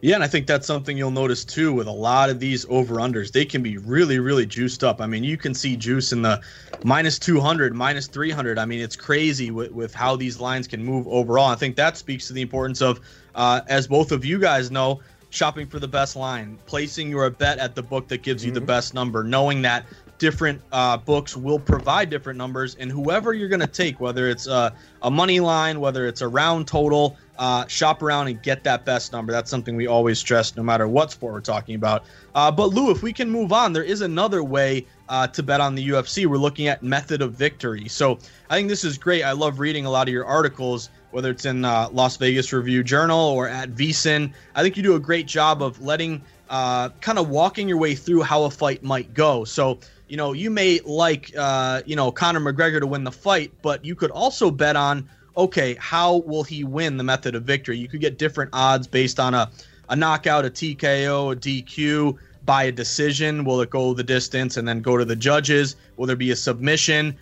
Yeah, 0.00 0.14
and 0.14 0.24
I 0.24 0.28
think 0.28 0.46
that's 0.46 0.66
something 0.66 0.96
you'll 0.96 1.10
notice 1.10 1.44
too 1.44 1.72
with 1.72 1.88
a 1.88 1.92
lot 1.92 2.30
of 2.30 2.38
these 2.38 2.64
over 2.68 2.96
unders. 2.96 3.32
They 3.32 3.44
can 3.44 3.62
be 3.62 3.78
really, 3.78 4.18
really 4.18 4.46
juiced 4.46 4.84
up. 4.84 5.00
I 5.00 5.06
mean, 5.06 5.24
you 5.24 5.36
can 5.36 5.54
see 5.54 5.76
juice 5.76 6.12
in 6.12 6.22
the 6.22 6.40
minus 6.84 7.18
200, 7.18 7.74
minus 7.74 8.06
300. 8.06 8.58
I 8.58 8.64
mean, 8.64 8.80
it's 8.80 8.96
crazy 8.96 9.50
with, 9.50 9.72
with 9.72 9.94
how 9.94 10.16
these 10.16 10.40
lines 10.40 10.68
can 10.68 10.84
move 10.84 11.08
overall. 11.08 11.48
I 11.48 11.56
think 11.56 11.76
that 11.76 11.96
speaks 11.96 12.28
to 12.28 12.32
the 12.32 12.42
importance 12.42 12.80
of, 12.80 13.00
uh, 13.34 13.62
as 13.68 13.88
both 13.88 14.12
of 14.12 14.24
you 14.24 14.38
guys 14.38 14.70
know, 14.70 15.00
shopping 15.30 15.66
for 15.66 15.78
the 15.78 15.88
best 15.88 16.16
line, 16.16 16.58
placing 16.66 17.10
your 17.10 17.28
bet 17.30 17.58
at 17.58 17.74
the 17.74 17.82
book 17.82 18.08
that 18.08 18.22
gives 18.22 18.44
you 18.44 18.50
mm-hmm. 18.50 18.60
the 18.60 18.66
best 18.66 18.94
number, 18.94 19.24
knowing 19.24 19.62
that 19.62 19.84
different 20.18 20.60
uh, 20.72 20.96
books 20.96 21.36
will 21.36 21.58
provide 21.58 22.10
different 22.10 22.36
numbers, 22.36 22.74
and 22.74 22.90
whoever 22.90 23.32
you're 23.32 23.48
going 23.48 23.60
to 23.60 23.66
take, 23.66 24.00
whether 24.00 24.28
it's 24.28 24.46
a, 24.46 24.74
a 25.02 25.10
money 25.10 25.40
line, 25.40 25.80
whether 25.80 26.06
it's 26.06 26.20
a 26.20 26.28
round 26.28 26.66
total, 26.66 27.16
uh, 27.38 27.66
shop 27.68 28.02
around 28.02 28.28
and 28.28 28.42
get 28.42 28.64
that 28.64 28.84
best 28.84 29.12
number. 29.12 29.32
That's 29.32 29.50
something 29.50 29.76
we 29.76 29.86
always 29.86 30.18
stress, 30.18 30.56
no 30.56 30.62
matter 30.62 30.88
what 30.88 31.12
sport 31.12 31.32
we're 31.34 31.40
talking 31.40 31.76
about. 31.76 32.04
Uh, 32.34 32.50
but 32.50 32.70
Lou, 32.70 32.90
if 32.90 33.02
we 33.02 33.12
can 33.12 33.30
move 33.30 33.52
on, 33.52 33.72
there 33.72 33.84
is 33.84 34.00
another 34.00 34.42
way 34.42 34.86
uh, 35.08 35.26
to 35.28 35.42
bet 35.42 35.60
on 35.60 35.74
the 35.74 35.88
UFC. 35.88 36.26
We're 36.26 36.36
looking 36.36 36.66
at 36.66 36.82
method 36.82 37.22
of 37.22 37.32
victory. 37.34 37.88
So 37.88 38.18
I 38.50 38.56
think 38.56 38.68
this 38.68 38.84
is 38.84 38.98
great. 38.98 39.22
I 39.22 39.32
love 39.32 39.60
reading 39.60 39.86
a 39.86 39.90
lot 39.90 40.08
of 40.08 40.12
your 40.12 40.26
articles, 40.26 40.90
whether 41.12 41.30
it's 41.30 41.44
in 41.44 41.64
uh, 41.64 41.88
Las 41.92 42.16
Vegas 42.16 42.52
Review 42.52 42.82
Journal 42.82 43.20
or 43.20 43.48
at 43.48 43.70
VSiN. 43.70 44.32
I 44.54 44.62
think 44.62 44.76
you 44.76 44.82
do 44.82 44.96
a 44.96 45.00
great 45.00 45.26
job 45.26 45.62
of 45.62 45.80
letting, 45.80 46.22
uh, 46.50 46.88
kind 47.00 47.18
of 47.18 47.28
walking 47.28 47.68
your 47.68 47.78
way 47.78 47.94
through 47.94 48.22
how 48.22 48.44
a 48.44 48.50
fight 48.50 48.82
might 48.82 49.14
go. 49.14 49.44
So 49.44 49.78
you 50.08 50.16
know, 50.16 50.32
you 50.32 50.50
may 50.50 50.80
like, 50.84 51.32
uh, 51.36 51.82
you 51.84 51.94
know, 51.94 52.10
Conor 52.10 52.40
McGregor 52.40 52.80
to 52.80 52.86
win 52.86 53.04
the 53.04 53.12
fight, 53.12 53.52
but 53.62 53.84
you 53.84 53.94
could 53.94 54.10
also 54.10 54.50
bet 54.50 54.74
on 54.74 55.08
okay, 55.38 55.76
how 55.78 56.16
will 56.16 56.42
he 56.42 56.64
win 56.64 56.96
the 56.96 57.04
method 57.04 57.36
of 57.36 57.44
victory? 57.44 57.78
You 57.78 57.88
could 57.88 58.00
get 58.00 58.18
different 58.18 58.50
odds 58.52 58.88
based 58.88 59.20
on 59.20 59.34
a, 59.34 59.50
a 59.88 59.94
knockout, 59.94 60.44
a 60.44 60.50
TKO, 60.50 61.32
a 61.32 61.36
DQ, 61.36 62.18
by 62.44 62.64
a 62.64 62.72
decision. 62.72 63.44
Will 63.44 63.60
it 63.60 63.70
go 63.70 63.94
the 63.94 64.02
distance 64.02 64.56
and 64.56 64.66
then 64.66 64.82
go 64.82 64.96
to 64.96 65.04
the 65.04 65.14
judges? 65.14 65.76
Will 65.96 66.06
there 66.06 66.16
be 66.16 66.32
a 66.32 66.36
submission? 66.36 67.16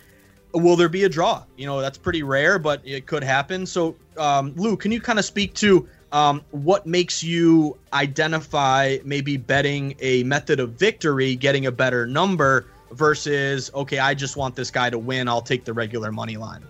Will 0.54 0.76
there 0.76 0.88
be 0.88 1.04
a 1.04 1.08
draw? 1.08 1.44
You 1.56 1.66
know, 1.66 1.80
that's 1.80 1.98
pretty 1.98 2.22
rare, 2.22 2.58
but 2.58 2.80
it 2.84 3.06
could 3.06 3.22
happen. 3.22 3.66
So, 3.66 3.96
um, 4.16 4.54
Lou, 4.56 4.76
can 4.76 4.92
you 4.92 5.00
kind 5.00 5.18
of 5.18 5.24
speak 5.24 5.52
to 5.54 5.86
um, 6.12 6.42
what 6.52 6.86
makes 6.86 7.22
you 7.22 7.76
identify 7.92 8.96
maybe 9.04 9.36
betting 9.36 9.94
a 10.00 10.22
method 10.22 10.60
of 10.60 10.70
victory, 10.70 11.36
getting 11.36 11.66
a 11.66 11.72
better 11.72 12.06
number 12.06 12.66
versus 12.92 13.70
okay, 13.74 13.98
I 13.98 14.14
just 14.14 14.36
want 14.36 14.54
this 14.54 14.70
guy 14.70 14.88
to 14.88 14.98
win. 14.98 15.28
I'll 15.28 15.42
take 15.42 15.64
the 15.64 15.74
regular 15.74 16.12
money 16.12 16.38
line. 16.38 16.64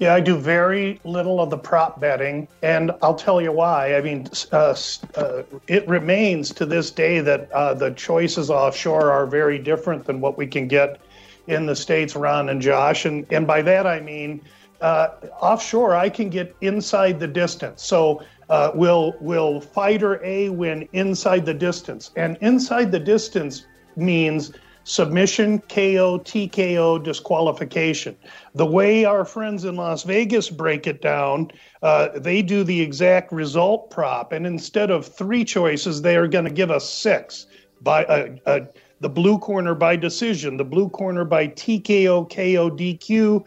Yeah, 0.00 0.14
I 0.14 0.20
do 0.20 0.36
very 0.36 1.00
little 1.04 1.40
of 1.40 1.50
the 1.50 1.58
prop 1.58 2.00
betting, 2.00 2.48
and 2.62 2.90
I'll 3.00 3.14
tell 3.14 3.40
you 3.40 3.52
why. 3.52 3.94
I 3.94 4.00
mean, 4.00 4.28
uh, 4.50 4.76
uh, 5.14 5.42
it 5.68 5.86
remains 5.88 6.50
to 6.54 6.66
this 6.66 6.90
day 6.90 7.20
that 7.20 7.50
uh, 7.52 7.74
the 7.74 7.92
choices 7.92 8.50
offshore 8.50 9.12
are 9.12 9.26
very 9.26 9.58
different 9.58 10.04
than 10.04 10.20
what 10.20 10.36
we 10.36 10.46
can 10.46 10.66
get 10.66 11.00
in 11.46 11.66
the 11.66 11.76
states, 11.76 12.16
Ron 12.16 12.48
and 12.48 12.60
Josh, 12.60 13.04
and 13.04 13.26
and 13.30 13.46
by 13.46 13.62
that 13.62 13.86
I 13.86 14.00
mean 14.00 14.40
uh, 14.80 15.08
offshore 15.40 15.94
I 15.94 16.08
can 16.08 16.28
get 16.28 16.56
inside 16.60 17.20
the 17.20 17.28
distance. 17.28 17.82
So 17.82 18.22
uh, 18.48 18.72
will 18.74 19.14
will 19.20 19.60
fighter 19.60 20.20
A 20.24 20.48
win 20.48 20.88
inside 20.92 21.46
the 21.46 21.54
distance, 21.54 22.10
and 22.16 22.36
inside 22.40 22.90
the 22.90 23.00
distance 23.00 23.66
means 23.96 24.52
submission, 24.84 25.58
KO, 25.60 26.18
TKO, 26.18 27.02
disqualification. 27.02 28.16
The 28.54 28.66
way 28.66 29.04
our 29.04 29.24
friends 29.24 29.64
in 29.64 29.76
Las 29.76 30.02
Vegas 30.04 30.50
break 30.50 30.86
it 30.86 31.00
down, 31.00 31.50
uh, 31.82 32.08
they 32.18 32.42
do 32.42 32.62
the 32.64 32.80
exact 32.80 33.32
result 33.32 33.90
prop, 33.90 34.32
and 34.32 34.46
instead 34.46 34.90
of 34.90 35.06
three 35.06 35.44
choices, 35.44 36.02
they 36.02 36.16
are 36.16 36.28
going 36.28 36.44
to 36.44 36.50
give 36.50 36.70
us 36.70 36.88
six 36.88 37.46
by 37.80 38.04
uh, 38.04 38.36
uh, 38.46 38.60
the 39.00 39.08
blue 39.08 39.38
corner 39.38 39.74
by 39.74 39.96
decision, 39.96 40.56
the 40.56 40.64
blue 40.64 40.88
corner 40.88 41.24
by 41.24 41.48
TKO, 41.48 42.28
KO, 42.30 42.70
DQ, 42.70 43.44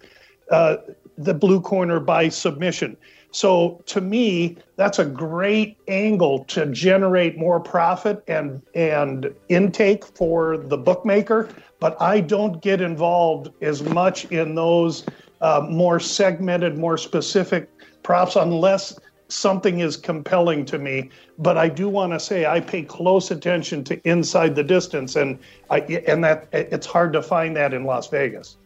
uh, 0.51 0.77
the 1.17 1.34
blue 1.34 1.62
corner 1.62 2.00
by 2.00 2.29
submission. 2.29 2.98
So 3.38 3.79
to 3.86 4.01
me, 4.01 4.58
that's 4.77 4.98
a 4.98 5.06
great 5.06 5.77
angle 5.88 6.44
to 6.46 6.65
generate 6.65 7.38
more 7.38 7.60
profit 7.60 8.24
and 8.27 8.63
and 8.74 9.32
intake 9.48 10.03
for 10.03 10.58
the 10.58 10.75
bookmaker. 10.75 11.48
But 11.79 12.01
I 12.01 12.20
don't 12.20 12.60
get 12.63 12.82
involved 12.82 13.50
as 13.62 13.84
much 13.84 14.25
in 14.32 14.56
those 14.56 15.06
uh, 15.41 15.67
more 15.70 16.00
segmented, 16.00 16.79
more 16.79 16.98
specific 16.98 17.70
props 18.01 18.36
unless 18.36 18.98
something 19.27 19.82
is 19.82 19.98
compelling 19.98 20.65
to 20.65 20.79
me. 20.79 21.12
But 21.38 21.60
I 21.60 21.70
do 21.70 21.89
want 21.89 22.13
to 22.13 22.20
say 22.20 22.48
I 22.48 22.60
pay 22.60 22.82
close 22.82 23.29
attention 23.29 23.84
to 23.84 24.01
inside 24.10 24.56
the 24.56 24.63
distance, 24.63 25.15
and 25.15 25.38
I 25.70 25.82
and 26.08 26.24
that 26.24 26.48
it's 26.51 26.88
hard 26.88 27.13
to 27.13 27.22
find 27.22 27.56
that 27.56 27.72
in 27.72 27.84
Las 27.84 28.08
Vegas. 28.08 28.58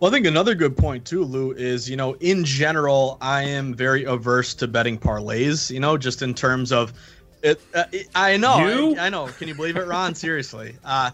Well, 0.00 0.10
I 0.10 0.14
think 0.14 0.26
another 0.26 0.54
good 0.54 0.76
point 0.76 1.04
too, 1.04 1.24
Lou, 1.24 1.52
is 1.52 1.90
you 1.90 1.96
know 1.96 2.14
in 2.20 2.44
general 2.44 3.18
I 3.20 3.42
am 3.42 3.74
very 3.74 4.04
averse 4.04 4.54
to 4.54 4.68
betting 4.68 4.98
parlays. 4.98 5.70
You 5.70 5.80
know, 5.80 5.96
just 5.96 6.22
in 6.22 6.34
terms 6.34 6.70
of 6.70 6.92
it. 7.42 7.60
Uh, 7.74 7.84
it 7.92 8.08
I 8.14 8.36
know, 8.36 8.94
I, 8.96 9.06
I, 9.06 9.08
know. 9.08 9.26
Can 9.26 9.48
you 9.48 9.54
believe 9.54 9.76
it, 9.76 9.86
Ron? 9.86 10.14
Seriously, 10.14 10.76
uh, 10.84 11.10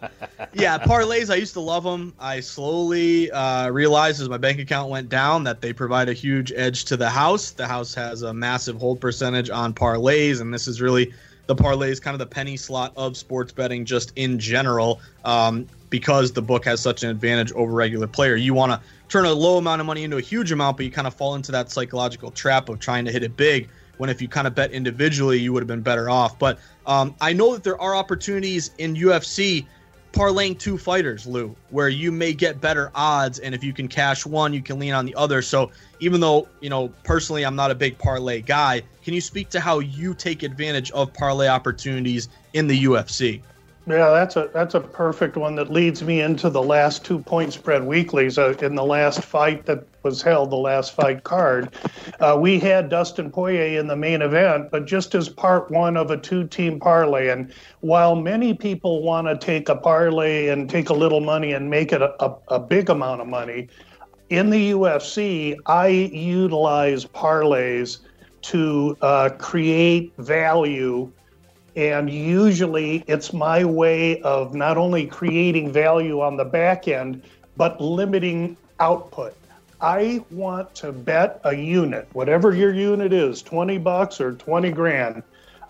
yeah, 0.53 0.79
parlays. 0.79 1.31
I 1.31 1.37
used 1.37 1.55
to 1.55 1.61
love 1.61 1.85
them. 1.85 2.13
I 2.19 2.41
slowly 2.41 3.31
uh, 3.31 3.71
realized 3.71 4.21
as 4.21 4.29
my 4.29 4.37
bank 4.37 4.59
account 4.59 4.91
went 4.91 5.09
down 5.09 5.45
that 5.45 5.61
they 5.61 5.73
provide 5.73 6.09
a 6.09 6.13
huge 6.15 6.53
edge 6.55 6.85
to 6.87 6.97
the 6.97 7.09
house. 7.09 7.53
The 7.53 7.67
house 7.67 7.95
has 7.95 8.23
a 8.23 8.35
massive 8.35 8.77
hold 8.77 9.01
percentage 9.01 9.51
on 9.51 9.75
parlays, 9.75 10.41
and 10.41 10.53
this 10.53 10.69
is 10.69 10.81
really 10.81 11.13
the 11.47 11.55
parlays, 11.55 12.01
kind 12.01 12.15
of 12.15 12.19
the 12.19 12.27
penny 12.27 12.57
slot 12.57 12.93
of 12.97 13.17
sports 13.17 13.53
betting, 13.53 13.85
just 13.85 14.13
in 14.17 14.39
general. 14.39 15.01
Um, 15.25 15.67
because 15.95 16.33
the 16.33 16.43
book 16.43 16.65
has 16.65 16.81
such 16.81 17.05
an 17.05 17.09
advantage 17.09 17.53
over 17.53 17.73
regular 17.73 18.09
player. 18.09 18.35
You 18.35 18.53
want 18.53 18.73
to 18.73 18.81
turn 19.09 19.27
a 19.27 19.33
low 19.33 19.59
amount 19.59 19.81
of 19.81 19.87
money 19.87 20.03
into 20.03 20.17
a 20.17 20.21
huge 20.21 20.51
amount, 20.51 20.77
but 20.77 20.85
you 20.85 20.91
kind 20.91 21.07
of 21.07 21.15
fall 21.15 21.37
into 21.37 21.53
that 21.53 21.71
psychological 21.71 22.33
trap 22.33 22.69
of 22.69 22.81
trying 22.81 23.05
to 23.05 23.13
hit 23.13 23.23
it 23.23 23.37
big. 23.37 23.69
When 23.99 24.11
if 24.11 24.21
you 24.21 24.27
kind 24.27 24.49
of 24.49 24.57
bet 24.57 24.73
individually, 24.73 25.39
you 25.39 25.53
would 25.53 25.61
have 25.61 25.69
been 25.69 25.83
better 25.83 26.11
off. 26.11 26.37
But 26.37 26.59
um, 26.85 27.15
I 27.21 27.33
know 27.33 27.53
that 27.53 27.63
there 27.63 27.81
are 27.81 27.95
opportunities 27.95 28.73
in 28.79 28.97
UFC 28.97 29.67
parlaying 30.11 30.59
two 30.59 30.79
fighters, 30.79 31.29
Lou, 31.29 31.55
where 31.71 31.89
you 31.89 32.11
may 32.11 32.33
get 32.33 32.61
better 32.61 32.91
odds, 32.97 33.39
and 33.39 33.55
if 33.55 33.63
you 33.63 33.73
can 33.73 33.87
cash 33.87 34.27
one, 34.27 34.53
you 34.53 34.63
can 34.63 34.81
lean 34.81 34.95
on 34.95 35.07
the 35.07 35.15
other. 35.15 35.43
So 35.43 35.71
even 36.01 36.21
though 36.21 36.49
you 36.61 36.71
know 36.71 36.89
personally, 37.05 37.47
I'm 37.47 37.55
not 37.55 37.71
a 37.71 37.75
big 37.77 37.99
parlay 37.99 38.41
guy, 38.41 38.83
can 39.05 39.15
you 39.15 39.21
speak 39.21 39.49
to 39.51 39.61
how 39.61 39.79
you 39.79 40.13
take 40.13 40.43
advantage 40.43 40.91
of 40.91 41.15
parlay 41.15 41.47
opportunities 41.47 42.31
in 42.53 42.67
the 42.67 42.83
UFC? 42.83 43.43
Yeah, 43.87 44.11
that's 44.11 44.37
a 44.37 44.49
that's 44.55 44.75
a 44.75 44.81
perfect 44.81 45.37
one 45.37 45.57
that 45.57 45.71
leads 45.71 46.03
me 46.03 46.23
into 46.23 46.49
the 46.49 46.63
last 46.63 47.05
two 47.05 47.19
point 47.19 47.53
spread 47.53 47.85
weeklies. 47.85 48.39
Uh, 48.39 48.55
in 48.63 48.75
the 48.75 48.85
last 48.85 49.23
fight 49.23 49.67
that 49.67 49.87
was 50.03 50.23
held, 50.23 50.51
the 50.51 50.57
last 50.57 50.95
fight 50.95 51.23
card, 51.25 51.75
uh, 52.19 52.39
we 52.41 52.59
had 52.59 52.89
Dustin 52.89 53.31
Poirier 53.31 53.79
in 53.79 53.87
the 53.87 53.97
main 53.97 54.23
event, 54.23 54.71
but 54.71 54.87
just 54.87 55.15
as 55.15 55.29
part 55.29 55.71
one 55.71 55.99
of 55.99 56.11
a 56.11 56.17
two 56.17 56.47
team 56.49 56.81
parlay. 56.81 57.29
And 57.29 57.53
while 57.81 58.17
many 58.17 58.55
people 58.55 59.03
want 59.03 59.27
to 59.27 59.37
take 59.37 59.69
a 59.69 59.77
parlay 59.77 60.49
and 60.49 60.69
take 60.71 60.89
a 60.89 60.95
little 60.95 61.21
money 61.21 61.53
and 61.53 61.69
make 61.69 61.93
it 61.93 62.01
a, 62.01 62.25
a, 62.25 62.37
a 62.49 62.61
big 62.61 62.89
amount 62.89 63.21
of 63.21 63.27
money, 63.27 63.69
in 64.31 64.49
the 64.49 64.71
UFC, 64.71 65.57
I 65.67 65.89
utilize 65.89 67.05
parlays 67.05 67.99
to 68.43 68.97
uh, 69.03 69.29
create 69.39 70.15
value 70.17 71.13
and 71.77 72.09
usually 72.09 73.05
it's 73.07 73.33
my 73.33 73.65
way 73.65 74.21
of 74.23 74.55
not 74.55 74.77
only 74.77 75.07
creating 75.07 75.73
value 75.73 76.21
on 76.21 76.37
the 76.37 76.45
back 76.45 76.89
end, 76.89 77.23
but 77.57 77.81
limiting 77.81 78.57
output. 78.81 79.35
I 79.81 80.25
want 80.31 80.75
to 80.77 80.93
bet 80.93 81.41
a 81.45 81.55
unit, 81.55 82.09
whatever 82.13 82.55
your 82.55 82.73
unit 82.73 83.13
is, 83.13 83.43
20 83.43 83.79
bucks 83.79 84.21
or 84.21 84.33
20 84.33 84.71
grand. 84.73 85.23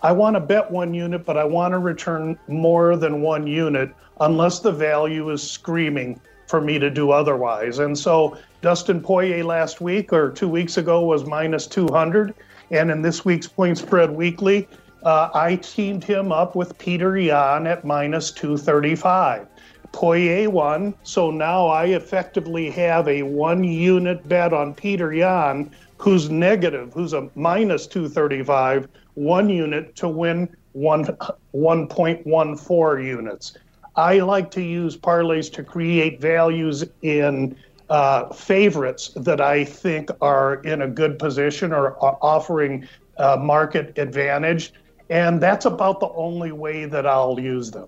I 0.03 0.11
want 0.11 0.35
to 0.35 0.39
bet 0.39 0.69
one 0.69 0.93
unit, 0.93 1.25
but 1.25 1.37
I 1.37 1.43
want 1.43 1.73
to 1.73 1.79
return 1.79 2.37
more 2.47 2.95
than 2.95 3.21
one 3.21 3.47
unit 3.47 3.93
unless 4.21 4.59
the 4.59 4.71
value 4.71 5.29
is 5.31 5.41
screaming 5.41 6.19
for 6.47 6.61
me 6.61 6.77
to 6.79 6.89
do 6.89 7.11
otherwise. 7.11 7.79
And 7.79 7.97
so 7.97 8.37
Dustin 8.61 9.01
Poirier 9.01 9.43
last 9.43 9.81
week 9.81 10.13
or 10.13 10.29
two 10.31 10.47
weeks 10.47 10.77
ago 10.77 11.03
was 11.03 11.25
minus 11.25 11.65
200. 11.67 12.33
And 12.71 12.91
in 12.91 13.01
this 13.01 13.25
week's 13.25 13.47
point 13.47 13.77
spread 13.77 14.11
weekly, 14.11 14.67
uh, 15.05 15.29
I 15.33 15.57
teamed 15.57 16.03
him 16.03 16.31
up 16.31 16.55
with 16.55 16.77
Peter 16.79 17.17
Yan 17.17 17.67
at 17.67 17.85
minus 17.85 18.31
235. 18.31 19.47
Poirier 19.91 20.49
won, 20.49 20.95
so 21.03 21.31
now 21.31 21.67
I 21.67 21.85
effectively 21.85 22.69
have 22.71 23.07
a 23.07 23.21
one 23.21 23.63
unit 23.63 24.27
bet 24.27 24.51
on 24.51 24.73
Peter 24.73 25.13
Yan, 25.13 25.71
who's 25.97 26.29
negative, 26.29 26.91
who's 26.93 27.13
a 27.13 27.29
minus 27.35 27.87
235, 27.87 28.89
one 29.13 29.47
unit 29.47 29.95
to 29.95 30.09
win 30.09 30.53
one 30.73 31.05
1.14 31.05 33.05
units. 33.05 33.57
I 33.95 34.19
like 34.19 34.51
to 34.51 34.61
use 34.61 34.97
parlays 34.97 35.49
to 35.53 35.63
create 35.63 36.19
values 36.19 36.83
in 37.01 37.55
uh, 37.89 38.33
favorites 38.33 39.11
that 39.15 39.39
I 39.39 39.63
think 39.63 40.09
are 40.19 40.55
in 40.63 40.81
a 40.81 40.87
good 40.87 41.17
position 41.17 41.71
or 41.71 41.95
offering 42.03 42.85
uh, 43.17 43.37
market 43.39 43.97
advantage. 43.97 44.73
And 45.09 45.41
that's 45.41 45.65
about 45.65 45.99
the 45.99 46.09
only 46.09 46.51
way 46.51 46.85
that 46.85 47.05
I'll 47.05 47.39
use 47.39 47.71
them. 47.71 47.87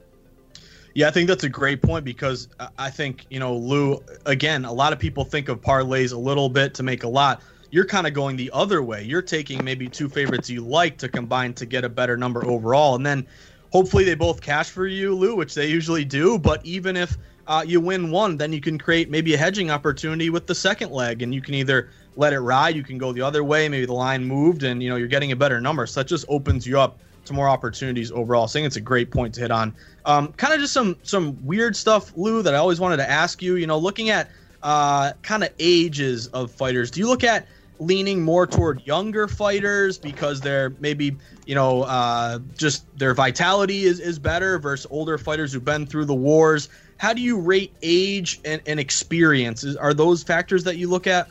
Yeah, 0.94 1.08
I 1.08 1.12
think 1.12 1.28
that's 1.28 1.44
a 1.44 1.50
great 1.50 1.82
point 1.82 2.06
because 2.06 2.48
I 2.78 2.90
think, 2.90 3.28
you 3.30 3.40
know, 3.40 3.56
Lou, 3.56 4.04
again, 4.26 4.66
a 4.66 4.74
lot 4.74 4.94
of 4.94 5.00
people 5.00 5.24
think 5.24 5.48
of 5.48 5.62
parlays 5.62 6.12
a 6.12 6.18
little 6.18 6.50
bit 6.50 6.74
to 6.76 6.84
make 6.84 7.04
a 7.04 7.08
lot. 7.08 7.44
You're 7.70 7.86
kind 7.86 8.08
of 8.08 8.14
going 8.14 8.36
the 8.36 8.50
other 8.52 8.82
way. 8.82 9.04
You're 9.04 9.22
taking 9.22 9.64
maybe 9.64 9.88
two 9.88 10.10
favorites 10.10 10.50
you 10.50 10.62
like 10.62 10.98
to 10.98 11.08
combine 11.08 11.54
to 11.56 11.66
get 11.68 11.84
a 11.84 11.90
better 11.90 12.18
number 12.18 12.44
overall. 12.46 12.96
And 12.96 13.06
then 13.06 13.28
hopefully 13.72 14.06
they 14.06 14.16
both 14.16 14.42
cash 14.42 14.70
for 14.70 14.88
you, 14.88 15.14
Lou, 15.14 15.36
which 15.36 15.54
they 15.54 15.68
usually 15.68 16.04
do. 16.04 16.40
But 16.40 16.66
even 16.66 16.98
if 16.98 17.16
uh, 17.46 17.64
you 17.68 17.80
win 17.80 18.10
one, 18.10 18.38
then 18.38 18.52
you 18.52 18.62
can 18.62 18.80
create 18.80 19.12
maybe 19.12 19.36
a 19.36 19.38
hedging 19.38 19.70
opportunity 19.70 20.32
with 20.32 20.48
the 20.48 20.56
second 20.56 20.92
leg 20.92 21.22
and 21.22 21.32
you 21.32 21.42
can 21.42 21.54
either 21.54 21.92
let 22.16 22.34
it 22.34 22.40
ride, 22.40 22.76
you 22.76 22.84
can 22.84 22.98
go 22.98 23.14
the 23.14 23.22
other 23.22 23.44
way, 23.44 23.70
maybe 23.70 23.86
the 23.86 23.94
line 23.94 24.26
moved 24.26 24.64
and, 24.64 24.82
you 24.82 24.90
know, 24.90 24.96
you're 24.96 25.08
getting 25.08 25.32
a 25.32 25.36
better 25.36 25.62
number. 25.62 25.86
So 25.86 26.00
that 26.00 26.08
just 26.08 26.26
opens 26.28 26.66
you 26.66 26.80
up 26.80 27.00
to 27.28 27.34
more 27.34 27.48
opportunities 27.48 28.12
overall. 28.12 28.46
I 28.46 28.48
think 28.48 28.68
it's 28.68 28.76
a 28.76 28.82
great 28.82 29.12
point 29.12 29.36
to 29.36 29.42
hit 29.42 29.52
on. 29.52 29.74
Um, 30.06 30.34
kind 30.34 30.54
of 30.54 30.60
just 30.60 30.74
some 30.74 30.98
some 31.04 31.46
weird 31.46 31.76
stuff, 31.76 32.12
Lou, 32.16 32.42
that 32.42 32.54
I 32.54 32.58
always 32.58 32.80
wanted 32.80 32.98
to 32.98 33.10
ask 33.10 33.42
you. 33.42 33.56
You 33.56 33.68
know, 33.68 33.78
looking 33.78 34.10
at 34.10 34.30
uh, 34.64 35.14
kind 35.22 35.44
of 35.44 35.50
ages 35.60 36.28
of 36.28 36.52
fighters, 36.52 36.92
do 36.92 37.00
you 37.00 37.08
look 37.08 37.24
at 37.24 37.48
leaning 37.80 38.24
more 38.24 38.48
toward 38.48 38.86
younger 38.86 39.28
fighters 39.28 39.98
because 39.98 40.42
they're 40.42 40.72
maybe 40.80 41.16
you 41.46 41.56
know 41.56 41.84
uh, 41.84 42.40
just 42.58 42.86
their 42.98 43.14
vitality 43.14 43.84
is, 43.84 44.00
is 44.00 44.18
better 44.20 44.58
versus 44.60 44.88
older 44.90 45.18
fighters 45.18 45.54
who've 45.54 45.66
been 45.66 45.86
through 45.86 46.06
the 46.06 46.16
wars 46.16 46.70
how 46.98 47.14
do 47.14 47.22
you 47.22 47.40
rate 47.40 47.74
age 47.84 48.40
and, 48.44 48.62
and 48.66 48.80
experience 48.80 49.64
are 49.76 49.94
those 49.94 50.24
factors 50.24 50.64
that 50.64 50.78
you 50.78 50.90
look 50.90 51.06
at 51.08 51.30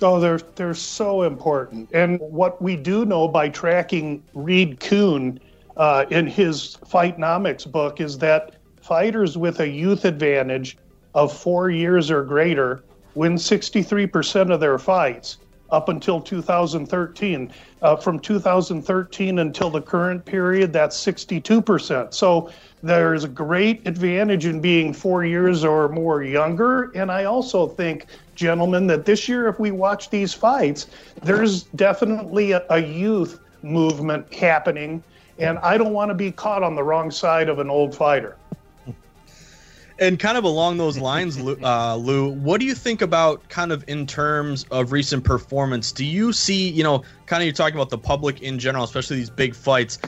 Oh, 0.00 0.20
they're 0.20 0.40
they're 0.54 0.74
so 0.74 1.22
important. 1.22 1.90
And 1.92 2.20
what 2.20 2.60
we 2.62 2.76
do 2.76 3.04
know 3.04 3.26
by 3.28 3.48
tracking 3.48 4.22
Reed 4.34 4.80
Kuhn 4.80 5.40
uh, 5.76 6.04
in 6.10 6.26
his 6.26 6.76
Fightnomics 6.84 7.70
book 7.70 8.00
is 8.00 8.18
that 8.18 8.56
fighters 8.80 9.36
with 9.36 9.60
a 9.60 9.68
youth 9.68 10.04
advantage 10.04 10.78
of 11.14 11.32
four 11.36 11.70
years 11.70 12.10
or 12.10 12.22
greater 12.24 12.84
win 13.14 13.34
63% 13.34 14.52
of 14.52 14.60
their 14.60 14.78
fights. 14.78 15.38
up 15.70 15.88
until 15.88 16.20
2013. 16.20 17.52
Uh, 17.82 17.96
from 17.96 18.18
2013 18.18 19.38
until 19.38 19.70
the 19.70 19.80
current 19.80 20.24
period, 20.24 20.72
that's 20.72 20.96
62%. 20.96 22.14
So 22.14 22.50
there's 22.82 23.24
a 23.24 23.28
great 23.28 23.86
advantage 23.86 24.46
in 24.46 24.60
being 24.60 24.92
four 24.92 25.24
years 25.24 25.64
or 25.64 25.88
more 25.88 26.22
younger. 26.22 26.90
And 26.94 27.10
I 27.12 27.24
also 27.24 27.66
think, 27.66 28.06
gentlemen, 28.38 28.86
that 28.86 29.04
this 29.04 29.28
year, 29.28 29.48
if 29.48 29.58
we 29.58 29.70
watch 29.70 30.08
these 30.08 30.32
fights, 30.32 30.86
there's 31.22 31.64
definitely 31.64 32.52
a, 32.52 32.64
a 32.70 32.78
youth 32.78 33.40
movement 33.62 34.32
happening. 34.32 35.02
And 35.38 35.58
I 35.58 35.76
don't 35.76 35.92
want 35.92 36.08
to 36.10 36.14
be 36.14 36.32
caught 36.32 36.62
on 36.62 36.74
the 36.74 36.82
wrong 36.82 37.10
side 37.10 37.48
of 37.48 37.58
an 37.58 37.68
old 37.68 37.94
fighter. 37.94 38.36
And 40.00 40.20
kind 40.20 40.38
of 40.38 40.44
along 40.44 40.76
those 40.76 40.96
lines, 40.96 41.40
Lou, 41.40 41.58
uh, 41.62 41.96
Lou, 41.96 42.28
what 42.28 42.60
do 42.60 42.66
you 42.66 42.74
think 42.74 43.02
about 43.02 43.48
kind 43.48 43.72
of 43.72 43.84
in 43.88 44.06
terms 44.06 44.64
of 44.70 44.92
recent 44.92 45.24
performance? 45.24 45.90
Do 45.90 46.04
you 46.04 46.32
see, 46.32 46.70
you 46.70 46.84
know, 46.84 47.02
kind 47.26 47.42
of 47.42 47.46
you're 47.46 47.52
talking 47.52 47.74
about 47.74 47.90
the 47.90 47.98
public 47.98 48.40
in 48.40 48.58
general, 48.58 48.84
especially 48.84 49.16
these 49.16 49.30
big 49.30 49.54
fights. 49.54 49.98